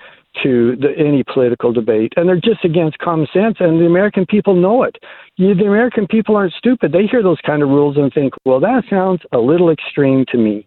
to 0.43 0.77
the, 0.77 0.93
any 0.97 1.23
political 1.25 1.73
debate, 1.73 2.13
and 2.17 2.29
they're 2.29 2.37
just 2.37 2.65
against 2.65 2.99
common 2.99 3.27
sense, 3.33 3.57
and 3.61 3.81
the 3.81 3.87
American 3.87 4.27
people 4.27 4.55
know 4.55 4.83
it. 4.83 4.97
You, 5.37 5.55
the 5.55 5.67
American 5.67 6.07
people 6.07 6.37
aren't 6.37 6.53
stupid; 6.55 6.93
they 6.93 7.07
hear 7.07 7.23
those 7.23 7.41
kind 7.45 7.63
of 7.63 7.69
rules 7.69 7.97
and 7.97 8.13
think, 8.13 8.35
"Well, 8.45 8.61
that 8.61 8.85
sounds 8.89 9.23
a 9.33 9.39
little 9.39 9.71
extreme 9.71 10.25
to 10.31 10.39
me." 10.39 10.67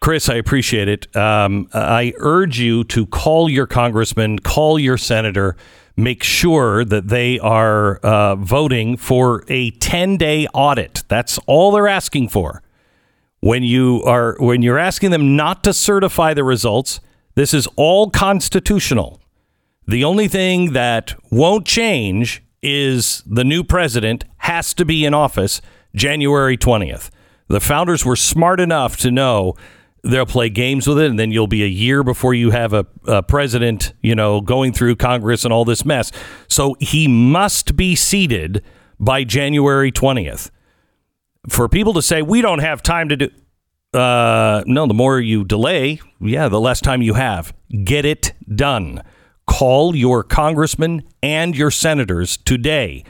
Chris, 0.00 0.28
I 0.28 0.34
appreciate 0.34 0.88
it. 0.88 1.16
Um, 1.16 1.68
I 1.72 2.12
urge 2.18 2.60
you 2.60 2.84
to 2.84 3.06
call 3.06 3.48
your 3.48 3.66
congressman, 3.66 4.38
call 4.38 4.78
your 4.78 4.96
senator, 4.96 5.56
make 5.96 6.22
sure 6.22 6.84
that 6.84 7.08
they 7.08 7.38
are 7.38 7.96
uh, 7.98 8.36
voting 8.36 8.96
for 8.96 9.44
a 9.48 9.70
10 9.72 10.16
day 10.16 10.46
audit. 10.54 11.02
That's 11.08 11.38
all 11.46 11.72
they're 11.72 11.88
asking 11.88 12.28
for. 12.28 12.62
When 13.40 13.62
you 13.62 14.02
are 14.04 14.36
when 14.38 14.62
you're 14.62 14.78
asking 14.78 15.10
them 15.10 15.36
not 15.36 15.62
to 15.64 15.72
certify 15.72 16.34
the 16.34 16.42
results, 16.42 17.00
this 17.36 17.54
is 17.54 17.68
all 17.76 18.10
constitutional. 18.10 19.20
The 19.86 20.02
only 20.02 20.26
thing 20.26 20.72
that 20.72 21.14
won't 21.30 21.66
change 21.66 22.42
is 22.60 23.22
the 23.24 23.44
new 23.44 23.62
president 23.62 24.24
has 24.38 24.74
to 24.74 24.84
be 24.84 25.04
in 25.04 25.14
office 25.14 25.60
January 25.94 26.56
20th. 26.56 27.10
The 27.48 27.60
founders 27.60 28.04
were 28.04 28.16
smart 28.16 28.58
enough 28.58 28.96
to 28.98 29.10
know 29.12 29.54
they'll 30.02 30.26
play 30.26 30.48
games 30.48 30.86
with 30.86 30.98
it, 30.98 31.10
and 31.10 31.18
then 31.18 31.30
you'll 31.30 31.46
be 31.46 31.62
a 31.62 31.68
year 31.68 32.02
before 32.02 32.34
you 32.34 32.50
have 32.50 32.72
a, 32.72 32.86
a, 33.06 33.22
president, 33.22 33.92
you 34.02 34.14
know, 34.14 34.40
going 34.40 34.72
through 34.72 34.96
Congress 34.96 35.44
and 35.44 35.52
all 35.52 35.64
this 35.64 35.84
mess. 35.84 36.10
So 36.48 36.76
he 36.80 37.06
must 37.06 37.76
be 37.76 37.94
seated 37.94 38.62
by 38.98 39.24
January 39.24 39.92
20th. 39.92 40.50
For 41.48 41.68
people 41.68 41.92
to 41.94 42.02
say, 42.02 42.22
we 42.22 42.40
don't 42.40 42.58
have 42.60 42.82
time 42.82 43.08
to 43.10 43.16
do, 43.16 43.30
uh, 43.96 44.62
no, 44.66 44.86
the 44.86 44.94
more 44.94 45.18
you 45.20 45.44
delay, 45.44 46.00
yeah, 46.20 46.48
the 46.48 46.60
less 46.60 46.80
time 46.80 47.02
you 47.02 47.14
have. 47.14 47.54
Get 47.84 48.04
it 48.04 48.32
done. 48.54 49.02
Call 49.46 49.94
your 49.94 50.22
congressman 50.22 51.02
and 51.22 51.56
your 51.56 51.70
senators 51.70 52.36
today. 52.36 53.04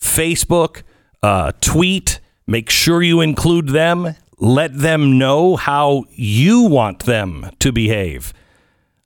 Facebook, 0.00 0.82
uh, 1.22 1.52
tweet, 1.60 2.20
make 2.46 2.70
sure 2.70 3.02
you 3.02 3.20
include 3.20 3.68
them. 3.68 4.14
Let 4.38 4.78
them 4.78 5.18
know 5.18 5.56
how 5.56 6.04
you 6.10 6.62
want 6.62 7.00
them 7.00 7.50
to 7.58 7.72
behave. 7.72 8.32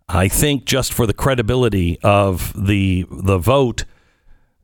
I 0.09 0.29
think 0.29 0.67
just 0.67 0.93
for 0.93 1.07
the 1.07 1.15
credibility 1.15 1.99
of 2.03 2.53
the 2.55 3.07
the 3.11 3.39
vote, 3.39 3.85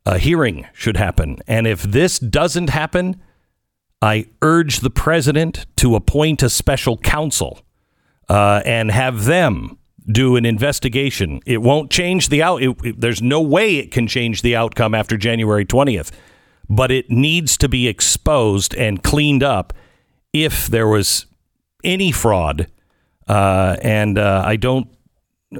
a 0.05 0.19
hearing 0.19 0.67
should 0.73 0.97
happen. 0.97 1.39
And 1.47 1.65
if 1.65 1.81
this 1.81 2.19
doesn't 2.19 2.69
happen, 2.69 3.19
I 4.01 4.27
urge 4.41 4.79
the 4.79 4.89
president 4.89 5.65
to 5.77 5.95
appoint 5.95 6.41
a 6.41 6.49
special 6.49 6.97
counsel 6.97 7.61
uh, 8.29 8.61
and 8.65 8.91
have 8.91 9.25
them 9.25 9.77
do 10.09 10.35
an 10.35 10.45
investigation. 10.45 11.41
It 11.45 11.61
won't 11.61 11.91
change 11.91 12.29
the 12.29 12.41
out. 12.41 12.63
It, 12.63 12.77
it, 12.83 13.01
there's 13.01 13.21
no 13.21 13.41
way 13.41 13.77
it 13.77 13.91
can 13.91 14.07
change 14.07 14.41
the 14.41 14.55
outcome 14.55 14.95
after 14.95 15.17
January 15.17 15.65
20th, 15.65 16.11
but 16.69 16.91
it 16.91 17.11
needs 17.11 17.57
to 17.57 17.69
be 17.69 17.87
exposed 17.87 18.73
and 18.75 19.03
cleaned 19.03 19.43
up 19.43 19.73
if 20.33 20.67
there 20.67 20.87
was 20.87 21.25
any 21.83 22.11
fraud. 22.11 22.67
Uh, 23.27 23.77
and 23.81 24.17
uh, 24.17 24.43
I 24.45 24.55
don't. 24.55 24.87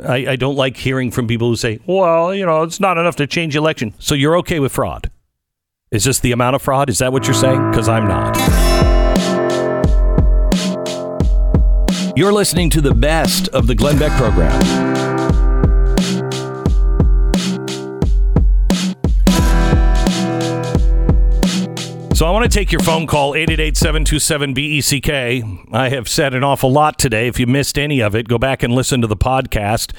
I, 0.07 0.27
I 0.27 0.35
don't 0.35 0.55
like 0.55 0.77
hearing 0.77 1.09
from 1.09 1.27
people 1.27 1.47
who 1.49 1.55
say, 1.55 1.79
"Well, 1.87 2.33
you 2.33 2.45
know, 2.45 2.61
it's 2.61 2.79
not 2.79 2.99
enough 2.99 3.15
to 3.17 3.27
change 3.27 3.55
election." 3.55 3.93
So 3.97 4.13
you're 4.13 4.37
okay 4.37 4.59
with 4.59 4.71
fraud? 4.71 5.09
Is 5.91 6.03
this 6.03 6.19
the 6.19 6.33
amount 6.33 6.55
of 6.55 6.61
fraud? 6.61 6.87
Is 6.87 6.99
that 6.99 7.11
what 7.11 7.25
you're 7.25 7.33
saying? 7.33 7.71
Because 7.71 7.89
I'm 7.89 8.07
not. 8.07 8.37
You're 12.15 12.31
listening 12.31 12.69
to 12.69 12.79
the 12.79 12.93
best 12.93 13.47
of 13.47 13.65
the 13.65 13.73
Glenn 13.73 13.97
Beck 13.97 14.11
program. 14.11 14.51
So 22.13 22.27
I 22.27 22.29
want 22.29 22.43
to 22.43 22.55
take 22.55 22.71
your 22.71 22.81
phone 22.81 23.07
call 23.07 23.33
888-727-BECK. 23.33 25.73
I 25.73 25.89
have 25.89 26.07
said 26.07 26.35
an 26.35 26.43
awful 26.43 26.71
lot 26.71 26.99
today. 26.99 27.27
If 27.27 27.39
you 27.39 27.47
missed 27.47 27.79
any 27.79 27.99
of 27.99 28.13
it, 28.13 28.27
go 28.27 28.37
back 28.37 28.61
and 28.61 28.75
listen 28.75 29.01
to 29.01 29.07
the 29.07 29.17
podcast 29.17 29.93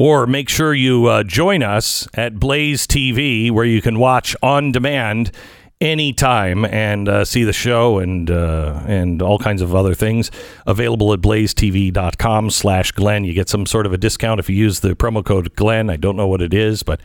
or 0.00 0.26
make 0.26 0.48
sure 0.48 0.72
you 0.72 1.04
uh, 1.08 1.22
join 1.22 1.62
us 1.62 2.08
at 2.14 2.40
Blaze 2.40 2.86
TV, 2.86 3.50
where 3.50 3.66
you 3.66 3.82
can 3.82 3.98
watch 3.98 4.34
on 4.42 4.72
demand 4.72 5.30
anytime 5.78 6.64
and 6.64 7.06
uh, 7.06 7.22
see 7.22 7.44
the 7.44 7.52
show 7.52 7.98
and 7.98 8.30
uh, 8.30 8.80
and 8.86 9.20
all 9.20 9.38
kinds 9.38 9.60
of 9.60 9.74
other 9.74 9.92
things. 9.92 10.30
Available 10.66 11.12
at 11.12 11.20
blazetv.com 11.20 12.48
slash 12.48 12.92
glenn. 12.92 13.24
You 13.24 13.34
get 13.34 13.50
some 13.50 13.66
sort 13.66 13.84
of 13.84 13.92
a 13.92 13.98
discount 13.98 14.40
if 14.40 14.48
you 14.48 14.56
use 14.56 14.80
the 14.80 14.96
promo 14.96 15.22
code 15.22 15.54
glenn. 15.54 15.90
I 15.90 15.96
don't 15.96 16.16
know 16.16 16.26
what 16.26 16.40
it 16.40 16.54
is 16.54 16.82
but 16.82 17.02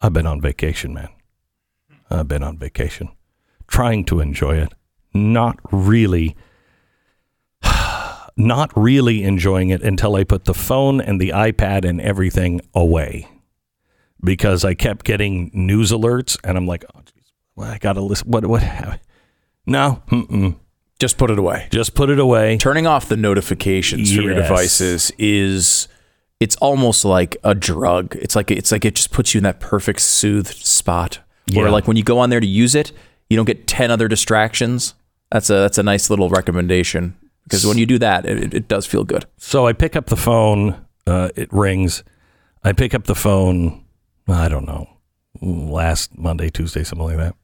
i've 0.00 0.12
been 0.12 0.26
on 0.26 0.40
vacation 0.40 0.92
man. 0.92 1.10
I've 2.10 2.26
been 2.26 2.42
on 2.42 2.58
vacation. 2.58 3.10
Trying 3.68 4.06
to 4.06 4.18
enjoy 4.18 4.56
it. 4.56 4.74
Not 5.14 5.60
really 5.70 6.36
not 8.36 8.70
really 8.76 9.22
enjoying 9.22 9.70
it 9.70 9.82
until 9.82 10.16
i 10.16 10.24
put 10.24 10.44
the 10.44 10.54
phone 10.54 11.00
and 11.00 11.20
the 11.20 11.30
ipad 11.30 11.84
and 11.84 12.00
everything 12.00 12.60
away 12.74 13.28
because 14.22 14.64
i 14.64 14.74
kept 14.74 15.04
getting 15.04 15.50
news 15.52 15.90
alerts 15.92 16.38
and 16.44 16.56
i'm 16.56 16.66
like 16.66 16.84
oh, 16.94 17.00
geez, 17.04 17.32
well, 17.54 17.70
i 17.70 17.78
gotta 17.78 18.00
listen 18.00 18.28
what 18.30 18.44
what 18.46 18.62
no 19.66 20.02
mm-mm. 20.10 20.56
Just 21.00 21.18
put 21.18 21.28
it 21.30 21.38
away. 21.40 21.66
just 21.70 21.94
put 21.94 22.08
it 22.08 22.18
away 22.20 22.56
Turning 22.56 22.86
off 22.86 23.08
the 23.08 23.16
notifications 23.16 24.14
for 24.14 24.22
your 24.22 24.34
devices 24.34 25.10
is 25.18 25.88
it's 26.40 26.56
almost 26.56 27.04
like 27.04 27.36
a 27.42 27.54
drug. 27.54 28.14
It's 28.16 28.36
like 28.36 28.50
it's 28.50 28.70
like 28.70 28.84
it 28.84 28.94
just 28.94 29.10
puts 29.10 29.34
you 29.34 29.38
in 29.38 29.44
that 29.44 29.58
perfect 29.60 30.00
soothed 30.00 30.54
spot 30.64 31.18
where 31.52 31.66
Yeah. 31.66 31.72
like 31.72 31.86
when 31.88 31.96
you 31.96 32.04
go 32.04 32.18
on 32.18 32.30
there 32.30 32.40
to 32.40 32.46
use 32.46 32.74
it, 32.74 32.92
you 33.28 33.36
don't 33.36 33.44
get 33.44 33.66
10 33.66 33.90
other 33.90 34.06
distractions. 34.08 34.94
That's 35.32 35.50
a 35.50 35.54
that's 35.54 35.78
a 35.78 35.82
nice 35.82 36.10
little 36.10 36.28
recommendation 36.28 37.16
because 37.44 37.66
when 37.66 37.78
you 37.78 37.86
do 37.86 37.98
that, 37.98 38.26
it, 38.26 38.54
it- 38.54 38.68
does 38.68 38.86
feel 38.86 39.04
good. 39.04 39.26
So 39.36 39.66
I 39.66 39.72
pick 39.72 39.96
up 39.96 40.06
the 40.06 40.16
phone. 40.16 40.84
Uh, 41.06 41.28
it 41.36 41.52
rings. 41.52 42.02
I 42.62 42.72
pick 42.72 42.94
up 42.94 43.04
the 43.04 43.14
phone. 43.14 43.84
I 44.26 44.48
don't 44.48 44.66
know. 44.66 44.88
Last 45.40 46.16
Monday, 46.18 46.48
Tuesday, 46.50 46.84
something 46.84 47.06
like 47.06 47.16
that. 47.18 47.34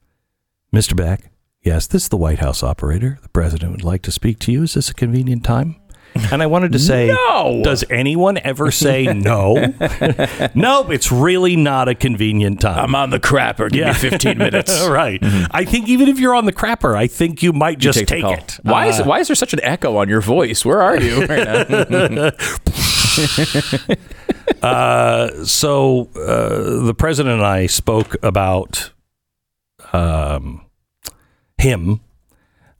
Mr. 0.74 0.96
Beck, 0.96 1.30
yes, 1.62 1.86
this 1.86 2.04
is 2.04 2.08
the 2.08 2.16
White 2.16 2.38
House 2.38 2.62
operator. 2.62 3.18
The 3.22 3.28
president 3.30 3.72
would 3.72 3.84
like 3.84 4.02
to 4.02 4.12
speak 4.12 4.38
to 4.40 4.52
you. 4.52 4.62
Is 4.62 4.74
this 4.74 4.88
a 4.90 4.94
convenient 4.94 5.44
time? 5.44 5.76
And 6.32 6.42
I 6.42 6.46
wanted 6.46 6.72
to 6.72 6.78
say, 6.78 7.08
No! 7.08 7.60
Does 7.64 7.84
anyone 7.90 8.38
ever 8.38 8.70
say 8.70 9.06
no? 9.06 9.54
nope, 10.54 10.90
it's 10.90 11.10
really 11.10 11.56
not 11.56 11.88
a 11.88 11.94
convenient 11.94 12.60
time. 12.60 12.78
I'm 12.78 12.94
on 12.94 13.10
the 13.10 13.18
crapper. 13.20 13.68
Give 13.70 13.80
Yeah. 13.80 13.88
me 13.92 13.94
15 13.94 14.38
minutes. 14.38 14.86
right. 14.88 15.18
I 15.50 15.64
think 15.64 15.88
even 15.88 16.08
if 16.08 16.18
you're 16.20 16.34
on 16.34 16.44
the 16.44 16.52
crapper, 16.52 16.94
I 16.96 17.06
think 17.08 17.42
you 17.42 17.52
might 17.52 17.78
just 17.78 18.06
take, 18.06 18.22
call. 18.22 18.34
it. 18.34 18.58
Why 18.62 18.86
is 18.86 19.00
Uh, 19.00 19.04
why 19.04 19.18
is 19.20 19.28
there 19.28 19.34
such 19.36 19.52
an 19.52 19.60
echo 19.62 19.96
on 19.96 20.08
your 20.08 20.20
voice? 20.20 20.64
Where 20.64 20.80
are 20.82 21.00
you? 21.00 21.26
Uh, 24.62 25.44
so 25.44 26.08
uh, 26.16 26.84
the 26.86 26.94
president 26.96 27.36
and 27.36 27.44
I 27.46 27.66
spoke 27.66 28.16
about 28.22 28.90
um, 29.92 30.64
him. 31.58 32.00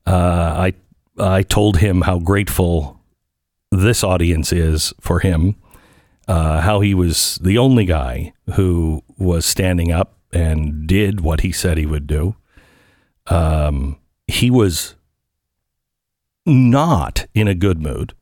Uh, 0.07 0.71
I 0.71 0.75
I 1.19 1.43
told 1.43 1.79
him 1.79 2.03
how 2.03 2.19
grateful 2.19 3.00
this 3.71 4.03
audience 4.05 4.53
is 4.53 4.93
for 5.01 5.21
him. 5.21 5.57
Uh, 6.29 6.61
how 6.61 6.81
he 6.81 6.95
was 6.95 7.41
the 7.43 7.59
only 7.59 7.85
guy 7.85 8.33
who 8.55 9.03
was 9.19 9.45
standing 9.45 9.91
up 9.91 10.17
and 10.33 10.87
did 10.87 11.21
what 11.21 11.41
he 11.41 11.51
said 11.51 11.77
he 11.77 11.87
would 11.87 12.07
do. 12.07 12.37
Um, 13.27 13.99
he 14.29 14.51
was 14.51 14.95
not 16.47 17.27
in 17.35 17.49
a 17.49 17.55
good 17.55 17.81
mood. 17.81 18.15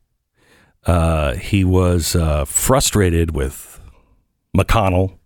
Uh, 0.85 1.35
he 1.35 1.63
was 1.63 2.15
uh, 2.15 2.45
frustrated 2.45 3.35
with 3.35 3.79
McConnell, 4.57 5.17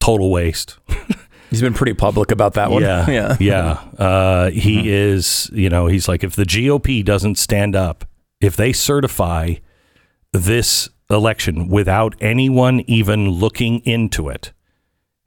total 0.00 0.30
waste. 0.30 0.78
He's 1.50 1.60
been 1.60 1.74
pretty 1.74 1.94
public 1.94 2.30
about 2.30 2.54
that 2.54 2.70
one. 2.70 2.82
Yeah, 2.82 3.08
yeah. 3.10 3.36
yeah. 3.40 3.70
Uh, 4.04 4.50
he 4.50 4.90
is. 4.90 5.48
You 5.52 5.70
know, 5.70 5.86
he's 5.86 6.08
like, 6.08 6.24
if 6.24 6.34
the 6.34 6.42
GOP 6.42 7.04
doesn't 7.04 7.36
stand 7.36 7.76
up, 7.76 8.04
if 8.40 8.56
they 8.56 8.72
certify 8.72 9.54
this 10.32 10.88
election 11.08 11.68
without 11.68 12.14
anyone 12.20 12.80
even 12.86 13.30
looking 13.30 13.80
into 13.80 14.28
it, 14.28 14.52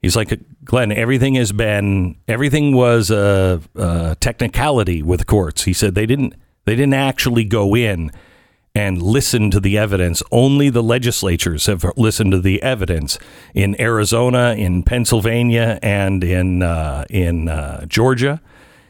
he's 0.00 0.16
like, 0.16 0.38
Glenn, 0.64 0.92
everything 0.92 1.34
has 1.34 1.52
been, 1.52 2.16
everything 2.28 2.74
was 2.74 3.10
a, 3.10 3.60
a 3.74 4.16
technicality 4.20 5.02
with 5.02 5.26
courts. 5.26 5.64
He 5.64 5.72
said 5.72 5.94
they 5.94 6.06
didn't, 6.06 6.34
they 6.64 6.76
didn't 6.76 6.94
actually 6.94 7.44
go 7.44 7.74
in 7.74 8.10
and 8.74 9.02
listen 9.02 9.50
to 9.50 9.60
the 9.60 9.76
evidence. 9.76 10.22
Only 10.30 10.70
the 10.70 10.82
legislatures 10.82 11.66
have 11.66 11.84
listened 11.96 12.32
to 12.32 12.40
the 12.40 12.62
evidence 12.62 13.18
in 13.54 13.80
Arizona, 13.80 14.54
in 14.56 14.82
Pennsylvania, 14.82 15.78
and 15.82 16.22
in 16.22 16.62
uh, 16.62 17.04
in 17.10 17.48
uh, 17.48 17.84
Georgia. 17.86 18.40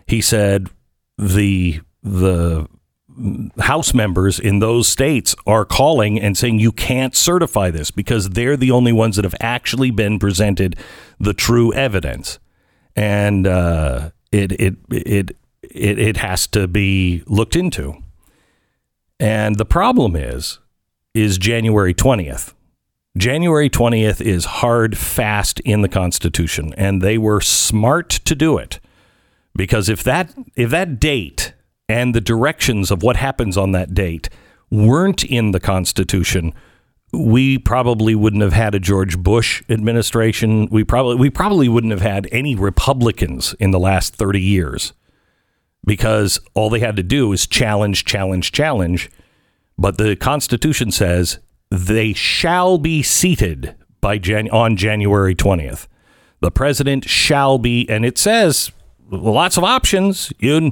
He 0.07 0.21
said 0.21 0.69
the 1.17 1.81
the 2.03 2.67
House 3.59 3.93
members 3.93 4.39
in 4.39 4.61
those 4.61 4.89
states 4.89 5.35
are 5.47 5.65
calling 5.65 6.19
and 6.19 6.37
saying 6.37 6.59
you 6.59 6.73
can't 6.73 7.15
certify 7.15 7.71
this 7.71 7.91
because 7.91 8.31
they're 8.31 8.57
the 8.57 8.71
only 8.71 8.93
ones 8.93 9.17
that 9.17 9.25
have 9.25 9.35
actually 9.41 9.91
been 9.91 10.19
presented 10.19 10.77
the 11.19 11.35
true 11.35 11.73
evidence, 11.75 12.39
and 12.97 13.47
uh, 13.47 14.11
it, 14.33 14.53
it 14.53 14.77
it 14.91 15.37
it 15.63 15.99
it 15.99 16.17
has 16.19 16.47
to 16.49 16.67
be 16.67 17.23
looked 17.27 17.57
into. 17.57 18.03
And 19.19 19.57
the 19.57 19.67
problem 19.67 20.17
is, 20.17 20.59
is 21.13 21.37
January 21.37 21.93
20th. 21.93 22.55
January 23.19 23.69
20th 23.69 24.21
is 24.21 24.45
hard, 24.47 24.97
fast 24.97 25.61
in 25.61 25.83
the 25.83 25.89
Constitution, 25.89 26.73
and 26.77 27.03
they 27.03 27.19
were 27.19 27.41
smart 27.41 28.09
to 28.09 28.35
do 28.35 28.57
it 28.57 28.81
because 29.55 29.89
if 29.89 30.03
that 30.05 30.33
if 30.57 30.71
that 30.71 31.01
date 31.01 31.53
and 31.91 32.15
the 32.15 32.21
directions 32.21 32.93
of 32.93 33.03
what 33.03 33.17
happens 33.17 33.57
on 33.57 33.73
that 33.73 33.93
date 33.93 34.29
weren't 34.71 35.25
in 35.25 35.51
the 35.51 35.59
Constitution, 35.59 36.55
we 37.13 37.59
probably 37.59 38.15
wouldn't 38.15 38.43
have 38.43 38.53
had 38.53 38.77
a 38.77 38.79
George 38.79 39.19
Bush 39.19 39.65
administration. 39.69 40.69
We 40.71 40.85
probably 40.85 41.17
we 41.17 41.31
probably 41.31 41.69
wouldn't 41.69 41.91
have 41.91 42.01
had 42.01 42.29
any 42.31 42.55
Republicans 42.55 43.55
in 43.59 43.73
the 43.73 43.81
last 43.81 44.15
30 44.15 44.41
years 44.41 44.93
because 45.85 46.39
all 46.55 46.71
they 46.71 46.79
had 46.79 46.95
to 46.95 47.03
do 47.03 47.33
is 47.33 47.49
challenge, 47.49 48.05
challenge, 48.05 48.53
challenge. 48.53 49.11
But 49.77 49.99
the 49.99 50.15
Constitution 50.15 50.93
says 50.93 51.41
they 51.71 52.13
shall 52.13 52.79
be 52.79 53.03
seated 53.03 53.75
by 54.01 54.19
Jan- 54.19 54.51
on 54.51 54.77
January 54.77 55.35
20th. 55.35 55.89
The 56.41 56.53
president 56.53 57.09
shall 57.09 57.59
be, 57.59 57.89
and 57.91 58.05
it 58.05 58.17
says 58.17 58.71
lots 59.11 59.57
of 59.57 59.65
options. 59.65 60.33
You 60.39 60.71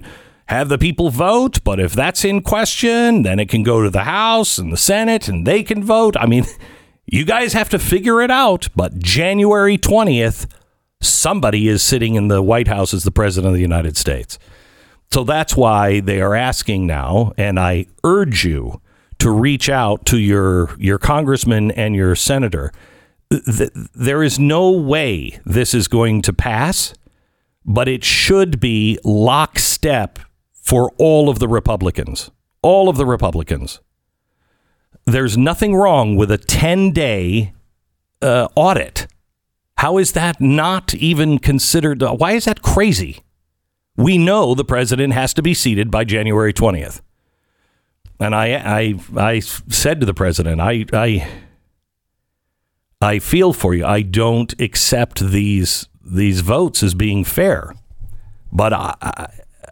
have 0.48 0.70
the 0.70 0.78
people 0.78 1.10
vote, 1.10 1.62
but 1.62 1.78
if 1.78 1.92
that's 1.92 2.24
in 2.24 2.40
question, 2.40 3.22
then 3.22 3.38
it 3.38 3.50
can 3.50 3.62
go 3.62 3.82
to 3.82 3.90
the 3.90 4.04
House 4.04 4.56
and 4.56 4.72
the 4.72 4.78
Senate 4.78 5.28
and 5.28 5.46
they 5.46 5.62
can 5.62 5.84
vote. 5.84 6.16
I 6.18 6.26
mean, 6.26 6.44
you 7.06 7.26
guys 7.26 7.52
have 7.52 7.68
to 7.70 7.78
figure 7.78 8.22
it 8.22 8.30
out. 8.30 8.68
But 8.74 8.98
January 8.98 9.76
20th, 9.76 10.50
somebody 11.02 11.68
is 11.68 11.82
sitting 11.82 12.14
in 12.14 12.28
the 12.28 12.42
White 12.42 12.68
House 12.68 12.94
as 12.94 13.04
the 13.04 13.10
president 13.10 13.48
of 13.48 13.54
the 13.54 13.60
United 13.60 13.98
States. 13.98 14.38
So 15.12 15.22
that's 15.22 15.54
why 15.54 16.00
they 16.00 16.20
are 16.20 16.34
asking 16.34 16.86
now, 16.86 17.32
and 17.38 17.58
I 17.58 17.86
urge 18.04 18.44
you 18.44 18.80
to 19.18 19.30
reach 19.30 19.68
out 19.68 20.04
to 20.06 20.18
your 20.18 20.76
your 20.78 20.98
congressman 20.98 21.70
and 21.70 21.96
your 21.96 22.14
senator. 22.14 22.72
There 23.30 24.22
is 24.22 24.38
no 24.38 24.70
way 24.70 25.40
this 25.46 25.72
is 25.72 25.88
going 25.88 26.20
to 26.22 26.32
pass, 26.34 26.92
but 27.64 27.88
it 27.88 28.04
should 28.04 28.60
be 28.60 28.98
lockstep 29.02 30.18
for 30.68 30.92
all 30.98 31.30
of 31.30 31.38
the 31.38 31.48
Republicans. 31.48 32.30
All 32.60 32.90
of 32.90 32.98
the 32.98 33.06
Republicans. 33.06 33.80
There's 35.06 35.38
nothing 35.38 35.74
wrong 35.74 36.14
with 36.14 36.30
a 36.30 36.36
10 36.36 36.92
day 36.92 37.54
uh, 38.20 38.48
audit. 38.54 39.06
How 39.78 39.96
is 39.96 40.12
that 40.12 40.42
not 40.42 40.94
even 40.94 41.38
considered? 41.38 42.02
uh, 42.02 42.12
Why 42.14 42.32
is 42.32 42.44
that 42.44 42.60
crazy? 42.60 43.20
We 43.96 44.18
know 44.18 44.54
the 44.54 44.62
president 44.64 45.14
has 45.14 45.32
to 45.34 45.42
be 45.42 45.54
seated 45.54 45.90
by 45.90 46.04
January 46.04 46.52
20th. 46.52 47.00
And 48.20 48.34
I, 48.34 48.56
I, 48.56 48.94
I 49.16 49.38
said 49.38 50.00
to 50.00 50.06
the 50.06 50.12
president, 50.12 50.60
I, 50.60 50.84
I, 50.92 51.28
I 53.00 53.20
feel 53.20 53.54
for 53.54 53.72
you. 53.72 53.86
I 53.86 54.02
don't 54.02 54.52
accept 54.60 55.20
these 55.20 55.88
these 56.04 56.40
votes 56.40 56.82
as 56.82 56.94
being 56.94 57.22
fair, 57.22 57.74
but 58.50 58.72
I, 58.72 58.94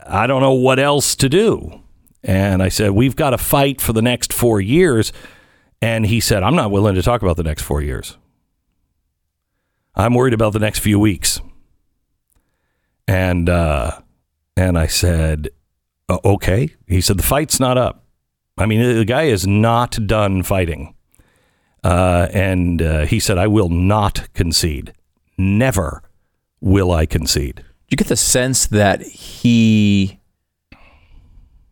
I, 0.09 0.27
don't 0.27 0.41
know 0.41 0.55
what 0.55 0.79
else 0.79 1.15
to 1.17 1.29
do. 1.29 1.81
And 2.23 2.63
I 2.63 2.69
said, 2.69 2.91
we've 2.91 3.17
got 3.17 3.31
to 3.31 3.39
fight 3.39 3.81
for 3.81 3.93
the 3.93 4.03
next 4.03 4.33
four 4.33 4.61
years. 4.61 5.13
And 5.81 6.07
he 6.07 6.21
said, 6.21 6.43
I'm 6.43 6.57
not 6.57 6.71
willing 6.71 6.95
to 6.95 7.03
talk 7.03 7.23
about 7.23 7.37
the 7.37 7.43
next 7.43 7.63
four 7.63 7.83
years. 7.83 8.17
I'm 9.95 10.15
worried 10.15 10.35
about 10.35 10.53
the 10.53 10.59
next 10.59 10.81
few 10.81 10.99
weeks. 10.99 11.41
And 13.09 13.49
uh, 13.49 14.01
and 14.57 14.79
I 14.79 14.87
said, 14.87 15.49
okay. 16.11 16.75
He 16.87 17.01
said, 17.01 17.19
the 17.19 17.23
fight's 17.23 17.61
not 17.61 17.79
up. 17.79 18.05
I 18.59 18.67
mean, 18.67 18.97
the 18.97 19.05
guy 19.05 19.25
is 19.25 19.47
not 19.47 19.99
done 20.07 20.43
fighting. 20.43 20.95
Uh, 21.85 22.27
and 22.33 22.83
uh, 22.83 23.07
he 23.07 23.21
said, 23.21 23.39
I 23.39 23.47
will 23.47 23.69
not 23.69 24.33
concede. 24.33 24.93
Never 25.39 26.03
will 26.61 26.91
I 26.91 27.07
concede. 27.07 27.65
You 27.89 27.97
get 27.97 28.09
the 28.09 28.17
sense 28.17 28.67
that 28.69 29.03
he 29.03 30.19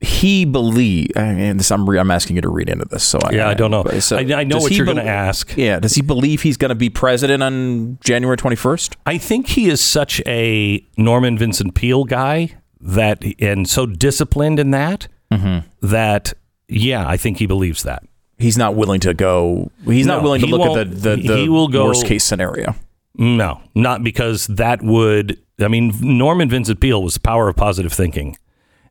he 0.01 0.45
believe? 0.45 1.11
I 1.17 1.33
mean, 1.33 1.57
this, 1.57 1.71
I'm 1.71 1.89
re- 1.89 1.99
I'm 1.99 2.11
asking 2.11 2.37
you 2.37 2.43
to 2.43 2.49
read 2.49 2.69
into 2.69 2.85
this. 2.85 3.05
So 3.05 3.19
Yeah, 3.33 3.49
I 3.49 3.55
don't 3.55 3.71
know. 3.71 3.85
so 4.01 4.17
I, 4.19 4.21
I 4.41 4.45
know 4.45 4.59
what 4.59 4.73
you're 4.73 4.85
bel- 4.85 4.95
going 4.97 5.07
to 5.07 5.11
ask. 5.11 5.57
Yeah, 5.57 5.79
does 5.81 5.95
he 5.95 6.03
believe 6.03 6.43
he's 6.43 6.57
going 6.57 6.69
to 6.71 6.75
be 6.75 6.91
president 6.91 7.43
on 7.43 7.99
January 8.05 8.37
21st? 8.37 8.97
I 9.07 9.17
think 9.19 9.47
he 9.49 9.69
is 9.71 9.81
such 9.81 10.21
a 10.27 10.85
Norman 10.99 11.39
Vincent 11.39 11.75
Peale 11.75 12.05
guy 12.05 12.55
that, 12.81 13.25
and 13.41 13.69
so 13.69 13.87
disciplined 13.87 14.59
in 14.59 14.71
that, 14.73 15.09
Mm-hmm. 15.33 15.67
that 15.89 16.35
yeah, 16.69 17.09
I 17.09 17.17
think 17.17 17.39
he 17.39 17.47
believes 17.47 17.83
that. 17.83 18.05
He's 18.39 18.57
not 18.59 18.77
willing 18.77 19.01
to 19.01 19.15
go. 19.15 19.71
He's 19.85 20.07
not 20.07 20.23
willing 20.23 20.41
to 20.43 20.47
look 20.47 20.77
at 20.77 20.91
the 20.91 21.17
the, 21.17 21.17
the 21.29 21.37
he 21.39 21.49
will 21.49 21.67
go- 21.69 21.87
worst 21.87 22.07
case 22.07 22.23
scenario. 22.25 22.77
No, 23.17 23.61
not 23.75 24.05
because 24.05 24.47
that 24.49 24.83
would. 24.83 25.39
I 25.61 25.69
mean, 25.69 25.93
Norman 26.01 26.49
Vincent 26.49 26.81
Peale 26.81 27.03
was 27.03 27.15
the 27.15 27.21
power 27.21 27.49
of 27.49 27.57
positive 27.57 27.93
thinking, 27.93 28.37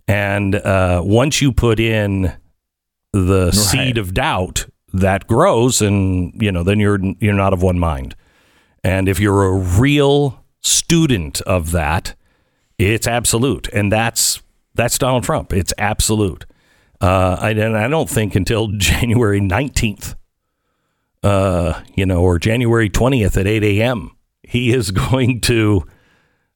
and 0.08 0.56
uh, 0.56 1.02
once 1.04 1.42
you 1.42 1.52
put 1.52 1.80
in 1.80 2.34
the 3.12 3.52
seed 3.52 3.98
of 3.98 4.14
doubt, 4.14 4.66
that 4.94 5.28
grows, 5.28 5.82
and 5.82 6.34
you 6.42 6.52
know, 6.52 6.64
then 6.64 6.80
you're 6.80 7.00
you're 7.20 7.34
not 7.34 7.54
of 7.54 7.62
one 7.62 7.80
mind. 7.80 8.16
And 8.84 9.08
if 9.08 9.20
you're 9.20 9.46
a 9.46 9.58
real 9.58 10.44
student 10.62 11.42
of 11.42 11.72
that, 11.72 12.16
it's 12.78 13.08
absolute, 13.08 13.68
and 13.70 13.92
that's 13.92 14.42
that's 14.74 14.98
Donald 14.98 15.24
Trump. 15.24 15.54
It's 15.54 15.74
absolute. 15.78 16.46
Uh, 17.02 17.38
I, 17.40 17.50
and 17.52 17.78
I 17.78 17.88
don't 17.90 18.10
think 18.10 18.36
until 18.36 18.68
January 18.78 19.42
nineteenth 19.42 20.16
uh, 21.24 21.82
you 21.96 22.06
know, 22.06 22.22
or 22.22 22.38
January 22.38 22.90
20th 22.90 23.40
at 23.40 23.48
8 23.48 23.64
a.m. 23.64 24.12
He 24.44 24.74
is 24.74 24.92
going 25.12 25.42
to, 25.42 25.86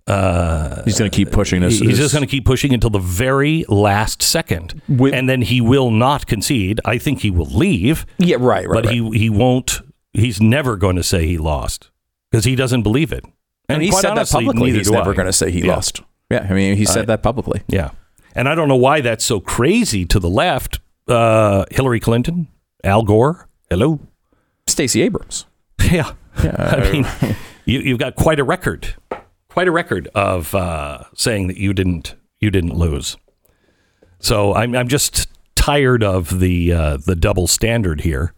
He's 0.07 0.97
going 0.97 1.09
to 1.11 1.15
keep 1.15 1.31
pushing 1.31 1.61
this. 1.61 1.79
he's 1.79 1.97
just 1.97 2.13
going 2.13 2.25
to 2.25 2.29
keep 2.31 2.45
pushing 2.45 2.73
until 2.73 2.89
the 2.89 2.99
very 2.99 3.65
last 3.67 4.21
second. 4.21 4.81
With- 4.87 5.13
and 5.13 5.27
then 5.29 5.41
he 5.41 5.61
will 5.61 5.91
not 5.91 6.25
concede. 6.27 6.79
I 6.85 6.97
think 6.97 7.21
he 7.21 7.31
will 7.31 7.45
leave, 7.45 8.05
Yeah, 8.17 8.37
right, 8.39 8.67
right. 8.67 8.69
but 8.73 8.85
right. 8.85 8.93
he, 8.95 9.09
he 9.17 9.29
won't, 9.29 9.81
he's 10.13 10.41
never 10.41 10.75
going 10.77 10.95
to 10.95 11.03
say 11.03 11.25
he 11.27 11.37
lost 11.37 11.89
because 12.31 12.45
he 12.45 12.55
doesn't 12.55 12.83
believe 12.83 13.11
it. 13.11 13.25
and 13.69 13.81
he 13.81 13.91
said 13.91 14.11
honestly, 14.11 14.45
that 14.45 14.47
publicly. 14.51 14.71
He's 14.71 14.89
never 14.91 15.13
going 15.13 15.25
to 15.27 15.33
say 15.33 15.51
he 15.51 15.61
Yeah. 15.65 15.75
lost. 15.75 16.01
Yeah, 16.29 16.45
I 16.49 16.53
mean, 16.53 16.75
he 16.77 16.85
said 16.85 17.07
that 17.07 17.23
publicly. 17.23 17.61
Yeah. 17.67 17.91
And 18.35 18.47
I 18.49 18.55
don't 18.55 18.67
know 18.67 18.75
why 18.75 19.01
that's 19.01 19.23
so 19.23 19.39
crazy 19.39 20.05
to 20.05 20.19
the 20.19 20.29
left. 20.29 20.79
Uh, 21.07 21.63
Hillary 21.71 21.99
Clinton, 22.01 22.49
Al 22.83 23.03
Gore, 23.03 23.47
hello. 23.69 23.99
Stacey 24.67 25.01
Abrams. 25.01 25.45
Yeah. 25.91 26.11
I 26.37 26.91
mean, 26.91 27.07
you, 27.65 27.79
you've 27.79 27.99
got 27.99 28.15
quite 28.15 28.39
a 28.39 28.43
record, 28.43 28.93
quite 29.57 29.67
a 29.67 29.71
record 29.71 30.07
of 30.13 30.53
uh, 30.53 31.03
saying 31.15 31.47
that 31.47 31.57
you 31.57 31.73
didn't 31.73 32.13
you 32.39 32.51
didn't 32.51 32.75
lose. 32.75 33.17
So 34.19 34.53
I'm 34.53 34.75
I'm 34.75 34.87
just 34.87 35.29
tired 35.55 36.03
of 36.03 36.39
the 36.39 36.71
uh, 36.71 36.97
the 36.97 37.15
double 37.15 37.47
standard 37.47 38.01
here, 38.01 38.35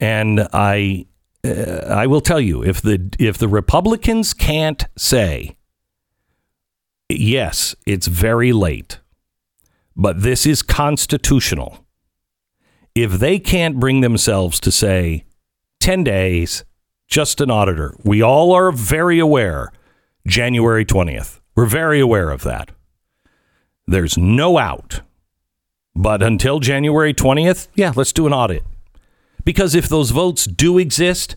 and 0.00 0.46
I 0.52 1.06
uh, 1.42 1.86
I 1.88 2.06
will 2.06 2.20
tell 2.20 2.42
you 2.42 2.62
if 2.62 2.82
the 2.82 3.10
if 3.18 3.38
the 3.38 3.48
Republicans 3.48 4.34
can't 4.34 4.84
say 4.98 5.56
yes, 7.08 7.74
it's 7.86 8.06
very 8.06 8.52
late, 8.52 9.00
but 9.96 10.20
this 10.20 10.44
is 10.44 10.60
constitutional. 10.60 11.86
If 12.94 13.12
they 13.12 13.38
can't 13.38 13.80
bring 13.80 14.02
themselves 14.02 14.60
to 14.60 14.70
say 14.70 15.24
10 15.78 16.04
days, 16.04 16.66
just 17.08 17.40
an 17.40 17.50
auditor. 17.50 17.96
We 18.04 18.20
all 18.20 18.52
are 18.52 18.70
very 18.70 19.18
aware. 19.18 19.72
January 20.30 20.84
20th. 20.84 21.40
We're 21.56 21.66
very 21.66 22.00
aware 22.00 22.30
of 22.30 22.42
that. 22.44 22.70
There's 23.86 24.16
no 24.16 24.58
out. 24.58 25.00
But 25.94 26.22
until 26.22 26.60
January 26.60 27.12
20th, 27.12 27.66
yeah, 27.74 27.92
let's 27.96 28.12
do 28.12 28.26
an 28.28 28.32
audit. 28.32 28.64
Because 29.44 29.74
if 29.74 29.88
those 29.88 30.12
votes 30.12 30.44
do 30.44 30.78
exist, 30.78 31.34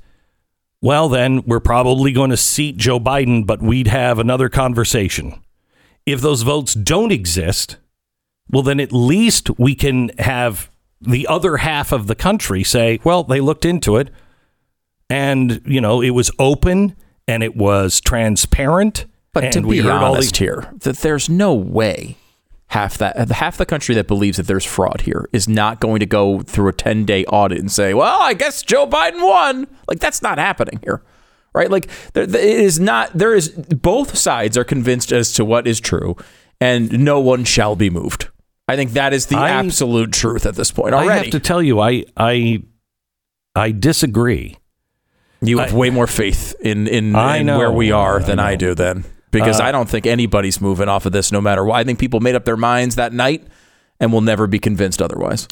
well, 0.80 1.10
then 1.10 1.42
we're 1.46 1.60
probably 1.60 2.12
going 2.12 2.30
to 2.30 2.38
seat 2.38 2.78
Joe 2.78 3.00
Biden, 3.00 3.48
but 3.48 3.62
we'd 3.62 3.88
have 3.88 4.20
another 4.20 4.48
conversation. 4.48 5.42
If 6.06 6.22
those 6.22 6.44
votes 6.44 6.76
don't 6.76 7.12
exist, 7.12 7.78
well, 8.52 8.62
then 8.64 8.80
at 8.80 8.94
least 8.94 9.50
we 9.58 9.74
can 9.74 10.12
have 10.20 10.70
the 11.02 11.26
other 11.28 11.58
half 11.58 11.92
of 11.92 12.06
the 12.06 12.16
country 12.16 12.64
say, 12.64 13.00
well, 13.04 13.24
they 13.24 13.42
looked 13.42 13.66
into 13.66 13.98
it 13.98 14.10
and, 15.10 15.62
you 15.66 15.82
know, 15.82 16.02
it 16.02 16.12
was 16.12 16.30
open 16.38 16.96
and 17.28 17.44
it 17.44 17.56
was 17.56 18.02
transparent. 18.02 19.06
But 19.34 19.52
to 19.54 19.62
be 19.62 19.82
honest 19.82 20.34
the- 20.34 20.40
here, 20.40 20.72
that 20.82 20.98
there's 20.98 21.28
no 21.30 21.54
way 21.56 22.18
half 22.68 22.98
that 22.98 23.18
uh, 23.18 23.34
half 23.34 23.58
the 23.58 23.66
country 23.66 23.94
that 23.96 24.08
believes 24.08 24.38
that 24.38 24.48
there's 24.48 24.66
fraud 24.66 25.02
here 25.02 25.28
is 25.32 25.48
not 25.48 25.80
going 25.80 26.00
to 26.00 26.06
go 26.06 26.42
through 26.42 26.68
a 26.70 26.74
10 26.74 27.06
day 27.06 27.24
audit 27.26 27.60
and 27.60 27.72
say, 27.72 27.94
well, 27.94 28.20
I 28.22 28.34
guess 28.34 28.62
Joe 28.64 28.88
Biden 28.88 29.22
won. 29.28 29.68
Like 29.88 30.00
that's 30.00 30.22
not 30.22 30.38
happening 30.38 30.80
here. 30.84 31.02
Right? 31.54 31.70
Like 31.70 31.88
there, 32.14 32.26
there- 32.26 32.42
it 32.42 32.60
is 32.60 32.80
not 32.80 33.12
there 33.14 33.34
is 33.34 33.50
both 33.50 34.18
sides 34.18 34.58
are 34.58 34.64
convinced 34.64 35.12
as 35.12 35.34
to 35.34 35.46
what 35.46 35.68
is 35.68 35.80
true 35.80 36.16
and 36.62 37.00
no 37.04 37.20
one 37.20 37.44
shall 37.44 37.76
be 37.76 37.90
moved. 37.90 38.30
I 38.68 38.76
think 38.76 38.92
that 38.92 39.14
is 39.14 39.26
the 39.28 39.38
I- 39.38 39.50
absolute 39.50 40.12
truth 40.14 40.46
at 40.46 40.56
this 40.56 40.72
point 40.72 40.94
already. 40.94 41.10
I 41.10 41.24
have 41.24 41.32
to 41.32 41.40
tell 41.40 41.62
you, 41.62 41.80
I, 41.80 42.06
I, 42.16 42.64
I 43.56 43.72
disagree. 43.72 44.58
You 45.44 45.60
have 45.60 45.74
way 45.74 45.90
more 45.90 46.08
faith 46.08 46.56
in 46.62 46.88
in, 46.88 47.16
in 47.16 47.46
know, 47.46 47.58
where 47.58 47.72
we 47.72 47.92
are 47.92 48.20
I 48.20 48.24
than 48.24 48.40
I, 48.40 48.52
know. 48.52 48.58
do 48.58 48.76
then. 48.76 49.06
Because 49.32 49.60
Uh, 49.60 49.64
I 49.66 49.72
don't 49.72 49.90
think 49.90 50.06
anybody's 50.06 50.62
moving 50.62 50.88
off 50.90 51.06
of 51.06 51.12
this 51.12 51.32
no 51.32 51.42
matter 51.42 51.64
what. 51.66 51.76
I 51.78 51.84
think 51.84 52.00
people 52.00 52.20
made 52.20 52.36
up 52.36 52.46
their 52.46 52.58
minds 52.58 52.96
that 52.96 53.14
night 53.14 53.44
and 54.00 54.14
will 54.14 54.22
never 54.22 54.48
be 54.48 54.60
convinced 54.60 55.02
otherwise. 55.02 55.48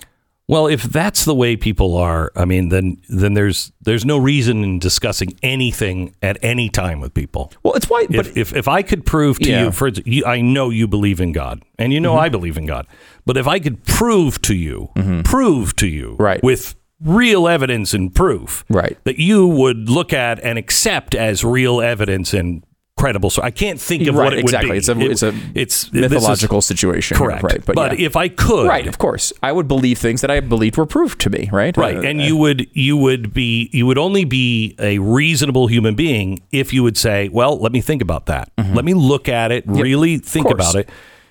Well, 0.47 0.67
if 0.67 0.83
that's 0.83 1.23
the 1.23 1.33
way 1.33 1.55
people 1.55 1.95
are, 1.95 2.31
I 2.35 2.43
mean, 2.45 2.69
then 2.69 2.97
then 3.09 3.33
there's 3.35 3.71
there's 3.81 4.03
no 4.05 4.17
reason 4.17 4.63
in 4.63 4.79
discussing 4.79 5.37
anything 5.41 6.13
at 6.21 6.37
any 6.41 6.67
time 6.69 6.99
with 6.99 7.13
people. 7.13 7.53
Well, 7.63 7.73
it's 7.73 7.89
why 7.89 8.05
but 8.07 8.27
if, 8.27 8.37
if 8.37 8.55
if 8.55 8.67
I 8.67 8.81
could 8.81 9.05
prove 9.05 9.39
to 9.39 9.49
Yeah. 9.49 9.57
Mm-hmm. 9.57 9.65
you, 9.65 9.71
for 9.71 9.87
you, 10.05 10.25
I 10.25 10.41
know 10.41 10.69
you 10.69 10.87
believe 10.87 11.21
in 11.21 11.31
God, 11.31 11.63
and 11.79 11.93
you 11.93 11.99
know 12.01 12.17
I 12.17 12.27
believe 12.29 12.57
in 12.57 12.65
God, 12.65 12.85
but 13.25 13.37
if 13.37 13.47
I 13.47 13.59
could 13.59 13.83
prove 13.85 14.41
to 14.41 14.53
you, 14.53 14.89
prove 15.23 15.75
to 15.77 15.87
you, 15.87 16.11
Mm-hmm. 16.17 16.23
Right. 16.23 16.43
with 16.43 16.75
real 17.03 17.47
evidence 17.47 17.93
and 17.93 18.13
proof, 18.13 18.63
Right. 18.69 18.97
that 19.05 19.19
you 19.19 19.47
would 19.47 19.89
look 19.89 20.13
at 20.13 20.39
and 20.43 20.57
accept 20.57 21.15
as 21.15 21.43
real 21.43 21.81
evidence 21.81 22.33
and 22.33 22.63
credible. 22.97 23.31
So 23.31 23.41
I 23.41 23.49
can't 23.49 23.79
think 23.81 24.05
of 24.07 24.13
Right, 24.13 24.25
what 24.25 24.33
it 24.33 24.39
exactly. 24.39 24.69
would 24.69 24.73
be. 24.73 24.77
It's 24.77 24.89
a- 24.89 24.99
It- 24.99 25.11
it's 25.11 25.23
a 25.23 25.33
it's 25.55 25.83
is- 25.85 25.93
mythological 25.93 26.61
situation 26.61 27.17
correct? 27.17 27.41
right, 27.41 27.65
But, 27.65 27.75
but 27.75 27.99
yeah. 27.99 28.05
if 28.05 28.15
I 28.15 28.27
could, 28.27 28.67
right, 28.67 28.85
of 28.85 28.99
course. 28.99 29.33
I 29.41 29.51
would 29.51 29.67
believe 29.67 29.97
things 29.97 30.21
that 30.21 30.29
I 30.29 30.39
believed 30.39 30.77
were 30.77 30.85
proved 30.85 31.19
to 31.21 31.31
me, 31.31 31.49
right? 31.51 31.75
Right, 31.75 31.97
Uh, 31.97 32.01
and 32.01 32.21
you 32.21 32.35
would 32.37 32.67
you 32.73 32.95
would 32.97 33.33
be 33.33 33.69
you 33.73 33.87
would 33.87 33.97
only 33.97 34.23
be 34.23 34.75
a 34.79 34.99
reasonable 34.99 35.65
human 35.67 35.95
being 35.95 36.41
if 36.51 36.73
you 36.73 36.83
would 36.83 36.97
say, 36.97 37.29
"Well, 37.31 37.57
let 37.59 37.71
me 37.71 37.81
think 37.81 38.03
about 38.03 38.27
that. 38.27 38.51
Let 38.73 38.85
me 38.85 38.93
look 38.93 39.27
at 39.27 39.51
it, 39.51 39.63
really 39.65 40.19
think 40.19 40.49
about 40.51 40.75
it." 40.75 40.87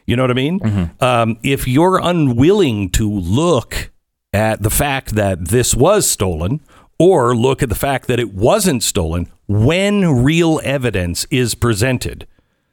You 0.06 0.16
know 0.16 0.24
what 0.24 0.30
I 0.32 0.34
mean? 0.34 0.90
Um, 1.00 1.36
if 1.44 1.68
you're 1.68 2.00
unwilling 2.02 2.90
to 2.90 3.08
look 3.08 3.92
at 4.32 4.62
the 4.62 4.70
fact 4.70 5.14
that 5.14 5.48
this 5.48 5.74
was 5.74 6.08
stolen, 6.08 6.60
or 6.98 7.34
look 7.34 7.62
at 7.62 7.68
the 7.68 7.74
fact 7.74 8.06
that 8.08 8.20
it 8.20 8.34
wasn't 8.34 8.82
stolen, 8.82 9.26
when 9.48 10.22
real 10.22 10.60
evidence 10.62 11.26
is 11.30 11.54
presented, 11.54 12.26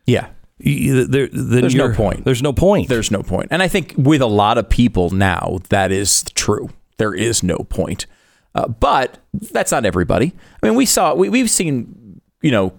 yeah. 0.06 0.28
there, 0.60 1.28
There's 1.28 1.76
no 1.76 1.94
point. 1.94 2.26
There's 2.26 2.42
no 2.42 2.54
point. 2.54 2.90
There's 2.90 3.12
no 3.12 3.24
point. 3.24 3.48
And 3.52 3.64
I 3.64 3.68
think 3.68 3.94
with 3.98 4.22
a 4.22 4.28
lot 4.28 4.58
of 4.58 4.70
people 4.70 5.10
now, 5.10 5.60
that 5.70 5.92
is 5.92 6.24
true. 6.36 6.70
There 6.98 7.14
is 7.14 7.44
no 7.44 7.58
point. 7.58 8.06
Uh, 8.54 8.68
but 8.68 9.20
that's 9.34 9.72
not 9.72 9.86
everybody. 9.86 10.34
I 10.62 10.68
mean, 10.68 10.76
we 10.76 10.86
saw, 10.86 11.14
we, 11.14 11.30
we've 11.30 11.50
seen, 11.50 12.22
you 12.42 12.52
know, 12.52 12.74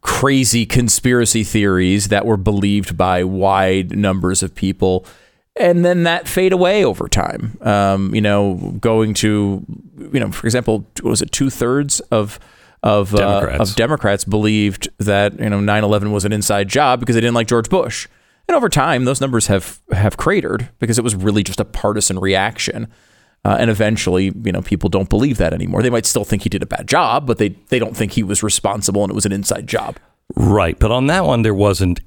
crazy 0.00 0.66
conspiracy 0.66 1.44
theories 1.44 2.08
that 2.08 2.24
were 2.24 2.36
believed 2.36 2.96
by 2.96 3.24
wide 3.24 3.96
numbers 3.96 4.42
of 4.42 4.54
people. 4.54 5.06
And 5.56 5.84
then 5.84 6.04
that 6.04 6.28
fade 6.28 6.52
away 6.52 6.84
over 6.84 7.08
time. 7.08 7.58
Um, 7.60 8.14
you 8.14 8.22
know, 8.22 8.76
going 8.80 9.12
to, 9.14 9.64
you 10.12 10.20
know, 10.20 10.32
for 10.32 10.46
example, 10.46 10.86
what 11.02 11.10
was 11.10 11.22
it 11.22 11.30
two 11.30 11.50
thirds 11.50 12.00
of 12.10 12.38
of 12.82 13.14
uh, 13.14 13.18
Democrats. 13.18 13.70
of 13.70 13.76
Democrats 13.76 14.24
believed 14.24 14.88
that 14.98 15.38
you 15.38 15.48
know 15.48 15.60
9/11 15.60 16.10
was 16.10 16.24
an 16.24 16.32
inside 16.32 16.68
job 16.68 17.00
because 17.00 17.14
they 17.14 17.20
didn't 17.20 17.34
like 17.34 17.46
George 17.46 17.68
Bush. 17.68 18.08
And 18.48 18.56
over 18.56 18.68
time, 18.68 19.04
those 19.04 19.20
numbers 19.20 19.46
have 19.46 19.80
have 19.92 20.16
cratered 20.16 20.68
because 20.78 20.98
it 20.98 21.04
was 21.04 21.14
really 21.14 21.42
just 21.42 21.60
a 21.60 21.64
partisan 21.64 22.18
reaction. 22.18 22.88
Uh, 23.44 23.56
and 23.58 23.70
eventually, 23.70 24.32
you 24.44 24.52
know, 24.52 24.62
people 24.62 24.88
don't 24.88 25.08
believe 25.08 25.36
that 25.38 25.52
anymore. 25.52 25.82
They 25.82 25.90
might 25.90 26.06
still 26.06 26.24
think 26.24 26.42
he 26.42 26.48
did 26.48 26.62
a 26.62 26.66
bad 26.66 26.86
job, 26.86 27.26
but 27.26 27.38
they 27.38 27.50
they 27.68 27.78
don't 27.78 27.96
think 27.96 28.12
he 28.12 28.22
was 28.22 28.42
responsible 28.42 29.02
and 29.02 29.10
it 29.10 29.14
was 29.14 29.26
an 29.26 29.32
inside 29.32 29.66
job. 29.66 29.98
right, 30.34 30.78
but 30.78 30.90
on 30.90 31.06
that 31.08 31.24
one, 31.24 31.42
there 31.42 31.54
wasn't 31.54 32.00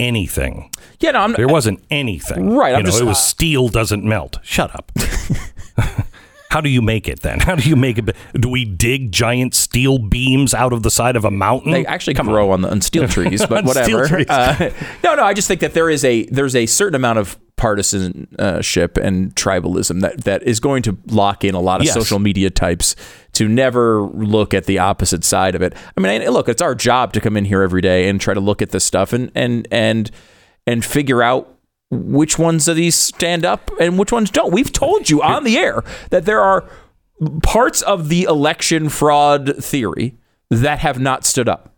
anything. 0.00 0.70
Yeah, 1.00 1.12
no, 1.12 1.20
I'm 1.20 1.32
There 1.32 1.48
wasn't 1.48 1.82
anything. 1.90 2.50
Right, 2.54 2.70
You 2.70 2.76
I'm 2.76 2.82
know, 2.84 2.90
just- 2.90 3.02
it 3.02 3.04
was 3.06 3.18
uh, 3.18 3.20
steel 3.20 3.68
doesn't 3.68 4.04
melt. 4.04 4.38
Shut 4.42 4.74
up. 4.74 4.92
How 6.50 6.62
do 6.62 6.70
you 6.70 6.80
make 6.80 7.08
it 7.08 7.20
then? 7.20 7.40
How 7.40 7.56
do 7.56 7.68
you 7.68 7.76
make 7.76 7.98
it? 7.98 8.16
Do 8.32 8.48
we 8.48 8.64
dig 8.64 9.12
giant 9.12 9.54
steel 9.54 9.98
beams 9.98 10.54
out 10.54 10.72
of 10.72 10.82
the 10.82 10.90
side 10.90 11.14
of 11.14 11.26
a 11.26 11.30
mountain? 11.30 11.72
They 11.72 11.84
actually 11.84 12.14
grow 12.14 12.52
on, 12.52 12.62
the, 12.62 12.70
on 12.70 12.80
steel 12.80 13.06
trees, 13.06 13.44
but 13.44 13.58
On 13.58 13.64
whatever. 13.66 14.08
trees. 14.08 14.26
Uh, 14.30 14.72
no, 15.04 15.14
no. 15.14 15.24
I 15.24 15.34
just 15.34 15.46
think 15.46 15.60
that 15.60 15.74
there 15.74 15.90
is 15.90 16.06
a 16.06 16.24
there's 16.26 16.56
a 16.56 16.64
certain 16.64 16.94
amount 16.94 17.18
of 17.18 17.36
partisanship 17.58 18.96
and 18.96 19.34
tribalism 19.34 20.00
that 20.00 20.24
that 20.24 20.42
is 20.44 20.60
going 20.60 20.82
to 20.84 20.96
lock 21.08 21.44
in 21.44 21.54
a 21.54 21.60
lot 21.60 21.80
of 21.80 21.86
Yes. 21.86 21.94
social 21.94 22.18
media 22.18 22.48
types 22.50 22.96
to 23.32 23.48
never 23.48 24.00
look 24.02 24.54
at 24.54 24.64
the 24.64 24.78
opposite 24.78 25.24
side 25.24 25.54
of 25.54 25.62
it. 25.62 25.74
I 25.96 26.00
mean, 26.00 26.22
I- 26.22 26.28
look, 26.28 26.48
it's 26.48 26.62
our 26.62 26.74
job 26.74 27.12
to 27.12 27.20
come 27.20 27.36
in 27.36 27.44
here 27.44 27.62
every 27.62 27.80
day 27.82 28.08
and 28.08 28.20
try 28.20 28.34
to 28.34 28.40
look 28.40 28.62
at 28.62 28.70
this 28.70 28.84
stuff 28.84 29.12
and 29.12 29.30
and 29.34 29.68
and 29.70 30.10
and 30.66 30.84
figure 30.84 31.22
out 31.22 31.54
which 31.90 32.38
ones 32.38 32.68
of 32.68 32.76
these 32.76 32.94
stand 32.94 33.44
up 33.44 33.70
and 33.80 33.98
which 33.98 34.12
ones 34.12 34.30
don't. 34.30 34.52
We've 34.52 34.72
told 34.72 35.08
you 35.10 35.22
on 35.22 35.44
the 35.44 35.56
air 35.56 35.82
that 36.10 36.24
there 36.26 36.40
are 36.40 36.64
parts 37.42 37.82
of 37.82 38.08
the 38.10 38.24
election 38.24 38.88
fraud 38.88 39.56
theory 39.62 40.16
that 40.50 40.78
have 40.80 40.98
not 41.00 41.24
stood 41.24 41.48
up. 41.48 41.74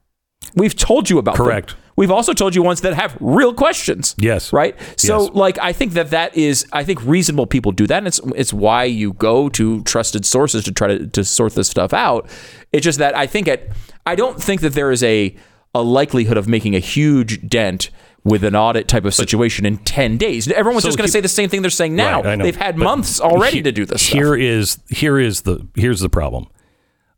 We've 0.55 0.75
told 0.77 1.09
you 1.11 1.19
about 1.19 1.37
them. 1.71 1.77
We've 2.01 2.11
also 2.11 2.33
told 2.33 2.55
you 2.55 2.63
ones 2.63 2.81
that 2.81 2.95
have 2.95 3.17
real 3.21 3.53
questions. 3.53 4.15
Yes. 4.19 4.53
Right. 4.53 4.75
So, 4.97 5.25
Yes. 5.25 5.31
like, 5.35 5.59
I 5.59 5.73
think 5.75 5.93
that 5.93 6.11
that 6.11 6.35
is, 6.37 6.67
I 6.73 6.83
think 6.83 7.05
reasonable 7.05 7.47
people 7.47 7.73
do 7.73 7.87
that, 7.87 7.99
and 7.99 8.07
it's 8.07 8.21
it's 8.35 8.53
why 8.53 8.85
you 8.85 9.13
go 9.13 9.49
to 9.51 9.83
trusted 9.83 10.25
sources 10.25 10.65
to 10.65 10.73
try 10.73 10.89
to 10.89 11.07
to 11.07 11.25
sort 11.25 11.55
this 11.55 11.69
stuff 11.69 11.93
out. 11.93 12.27
It's 12.73 12.85
just 12.85 12.99
that 12.99 13.15
I 13.17 13.27
think 13.27 13.47
it, 13.49 13.71
I 14.07 14.15
don't 14.15 14.43
think 14.43 14.63
that 14.63 14.73
there 14.73 14.91
is 14.91 15.03
a 15.03 15.37
a 15.75 15.83
likelihood 15.83 16.37
of 16.39 16.49
making 16.49 16.75
a 16.75 16.79
huge 16.81 17.47
dent 17.49 17.91
with 18.25 18.45
an 18.45 18.57
audit 18.57 18.89
type 18.89 19.05
of 19.05 19.15
situation 19.15 19.65
in 19.65 19.77
10 19.79 20.17
days. 20.19 20.51
Everyone's 20.51 20.83
So 20.83 20.89
just 20.89 20.99
going 20.99 21.07
to 21.07 21.13
say 21.13 21.21
the 21.21 21.29
same 21.29 21.49
thing 21.49 21.63
they're 21.63 21.71
saying 21.71 21.95
now. 21.97 22.23
Right, 22.23 22.39
They've 22.39 22.57
had 22.57 22.77
But 22.77 22.85
months 22.85 23.21
already 23.21 23.59
he- 23.59 23.63
to 23.63 23.73
do 23.73 23.87
this 23.87 24.03
stuff. 24.03 24.15
Here 24.15 24.35
is 24.35 24.79
here 24.89 25.19
is 25.19 25.43
the 25.43 25.67
here's 25.77 26.01
the 26.01 26.11
problem. 26.11 26.47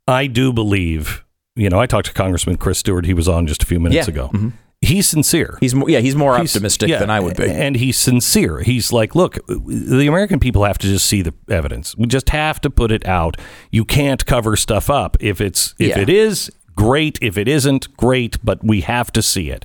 I 0.08 0.26
do 0.26 0.52
believe, 0.52 1.24
you 1.56 1.68
know, 1.70 1.80
I 1.80 1.86
talked 1.86 2.06
to 2.08 2.12
Congressman 2.12 2.56
Chris 2.56 2.78
Stewart. 2.78 3.06
He 3.06 3.14
was 3.14 3.28
on 3.28 3.46
just 3.46 3.62
a 3.62 3.66
few 3.66 3.78
minutes 3.80 4.08
Yeah. 4.08 4.14
Mm-hmm. 4.14 4.48
He's 4.84 5.08
sincere. 5.08 5.58
He's 5.60 5.74
more, 5.76 5.88
yeah, 5.88 6.00
he's 6.00 6.16
more 6.16 6.36
He's- 6.36 6.54
optimistic 6.56 6.88
yeah, 6.88 6.98
than 6.98 7.08
I 7.08 7.20
would 7.20 7.36
be. 7.36 7.44
And 7.44 7.76
he's 7.76 7.96
sincere. 7.96 8.60
He's 8.62 8.92
like, 8.92 9.14
look, 9.14 9.38
the 9.46 10.06
American 10.08 10.40
people 10.40 10.64
have 10.64 10.76
to 10.78 10.88
just 10.88 11.06
see 11.06 11.22
the 11.22 11.32
evidence. 11.48 11.96
We 11.96 12.06
just 12.06 12.30
have 12.30 12.60
to 12.62 12.70
put 12.70 12.90
it 12.90 13.06
out. 13.06 13.36
You 13.70 13.84
can't 13.84 14.26
cover 14.26 14.56
stuff 14.56 14.90
up. 14.90 15.16
If 15.20 15.40
it's 15.40 15.74
if 15.78 15.90
Yeah. 15.90 16.00
it 16.00 16.08
is, 16.08 16.50
great. 16.74 17.16
If 17.22 17.38
it 17.38 17.46
isn't, 17.46 17.96
great, 17.96 18.38
but 18.44 18.64
we 18.64 18.80
have 18.80 19.12
to 19.12 19.22
see 19.22 19.50
it. 19.50 19.64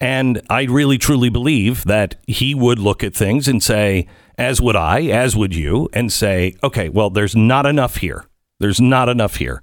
And 0.00 0.40
I 0.48 0.62
really 0.64 0.96
truly 0.98 1.28
believe 1.28 1.84
that 1.86 2.14
he 2.26 2.54
would 2.54 2.78
look 2.78 3.02
at 3.02 3.14
things 3.14 3.48
and 3.48 3.62
say, 3.62 4.06
as 4.38 4.60
would 4.60 4.76
I, 4.76 5.02
as 5.02 5.36
would 5.36 5.54
you, 5.56 5.88
and 5.92 6.12
say, 6.12 6.54
okay, 6.62 6.88
well, 6.88 7.10
there's 7.10 7.34
not 7.36 7.66
enough 7.66 7.96
here. 7.96 8.26
There's 8.60 8.80
not 8.80 9.08
enough 9.08 9.36
here. 9.36 9.60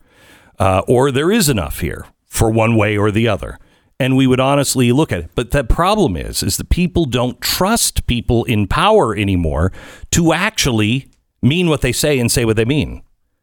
Uh, 0.59 0.81
or 0.87 1.09
there 1.11 1.31
is 1.31 1.47
enough 1.47 1.79
here 1.79 2.05
for 2.27 2.49
one 2.49 2.75
way 2.75 2.97
or 2.97 3.11
the 3.11 3.27
other. 3.29 3.57
And 3.99 4.15
we 4.15 4.27
would 4.27 4.39
honestly 4.39 4.91
look 4.93 5.11
at 5.11 5.19
it. 5.19 5.29
But 5.35 5.51
the 5.51 5.63
problem 5.63 6.15
is, 6.15 6.41
is 6.41 6.55
that 6.57 6.69
people 6.69 7.03
don't 7.05 7.39
trust 7.41 8.07
people 8.07 8.45
in 8.45 8.65
power 8.67 9.13
anymore 9.15 9.73
to 10.11 10.31
actually 10.31 11.09
mean 11.41 11.67
what 11.69 11.81
they 11.81 11.91
say 11.91 12.17
and 12.17 12.31
say 12.31 12.45
what 12.45 12.55
they 12.55 12.65
mean. 12.65 13.01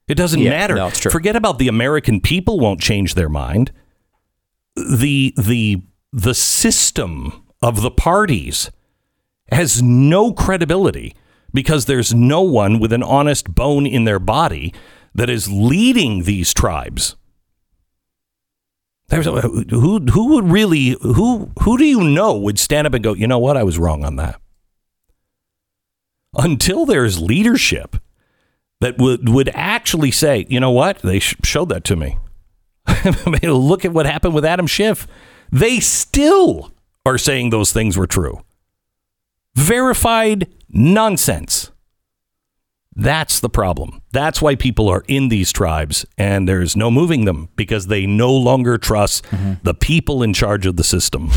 It 0.09 0.15
doesn't 0.15 0.41
Yeah, 0.41 0.51
matter. 0.51 0.75
no. 0.77 0.91
Forget 0.91 1.37
about 1.37 1.59
the 1.59 1.69
American 1.69 2.21
people 2.21 2.59
won't 2.59 2.81
change 2.81 3.15
their 3.15 3.29
mind. 3.29 3.71
The 4.77 5.35
the 5.37 5.83
the 6.13 6.35
system 6.35 7.43
of 7.61 7.83
the 7.83 7.91
parties 7.91 8.71
has 9.51 9.83
no 9.83 10.33
credibility 10.33 11.15
because 11.53 11.85
there's 11.87 12.15
no 12.15 12.41
one 12.43 12.79
with 12.79 12.93
an 12.93 13.03
honest 13.03 13.55
bone 13.55 13.87
in 13.87 14.05
their 14.05 14.19
body 14.19 14.73
that 15.15 15.29
is 15.31 15.51
leading 15.51 16.23
these 16.23 16.53
tribes. 16.55 17.17
There's, 19.09 19.27
who 19.27 20.01
who 20.01 20.35
would 20.35 20.45
really 20.45 20.97
who 21.01 21.51
who 21.63 21.79
do 21.79 21.85
you 21.85 22.03
know 22.03 22.37
would 22.37 22.59
stand 22.59 22.87
up 22.87 22.95
and 22.95 23.05
go, 23.05 23.15
you 23.15 23.27
know 23.29 23.39
what, 23.39 23.57
I 23.57 23.63
was 23.63 23.79
wrong 23.79 24.05
on 24.05 24.17
that. 24.17 24.41
Until 26.35 26.85
there's 26.85 27.21
leadership 27.21 27.97
that 28.81 28.99
would 28.99 29.29
would 29.29 29.49
actually 29.55 30.11
say, 30.11 30.45
you 30.49 30.59
know 30.59 30.73
what, 30.73 30.99
they 30.99 31.21
sh- 31.21 31.37
showed 31.45 31.69
that 31.69 31.85
to 31.85 31.97
me. 31.97 32.19
Look 33.43 33.85
at 33.85 33.93
what 33.93 34.07
happened 34.07 34.35
with 34.35 34.45
Adam 34.45 34.67
Schiff. 34.67 35.07
They 35.53 35.79
still 35.81 36.73
are 37.05 37.19
saying 37.19 37.51
those 37.51 37.73
things 37.73 37.97
were 37.97 38.07
true. 38.07 38.43
Verified 39.55 40.49
nonsense. 40.69 41.71
That's 42.97 43.41
the 43.41 43.51
problem. 43.51 44.01
That's 44.13 44.41
why 44.41 44.55
people 44.55 44.89
are 44.89 45.05
in 45.07 45.29
these 45.29 45.53
tribes 45.53 46.07
and 46.17 46.49
there's 46.49 46.75
no 46.75 46.91
moving 46.91 47.27
them 47.27 47.51
because 47.55 47.89
they 47.89 48.07
no 48.07 48.33
longer 48.33 48.79
trust 48.79 49.25
mm-hmm. 49.25 49.55
the 49.63 49.75
people 49.75 50.23
in 50.23 50.33
charge 50.33 50.65
of 50.65 50.77
the 50.77 50.85
system. 50.85 51.29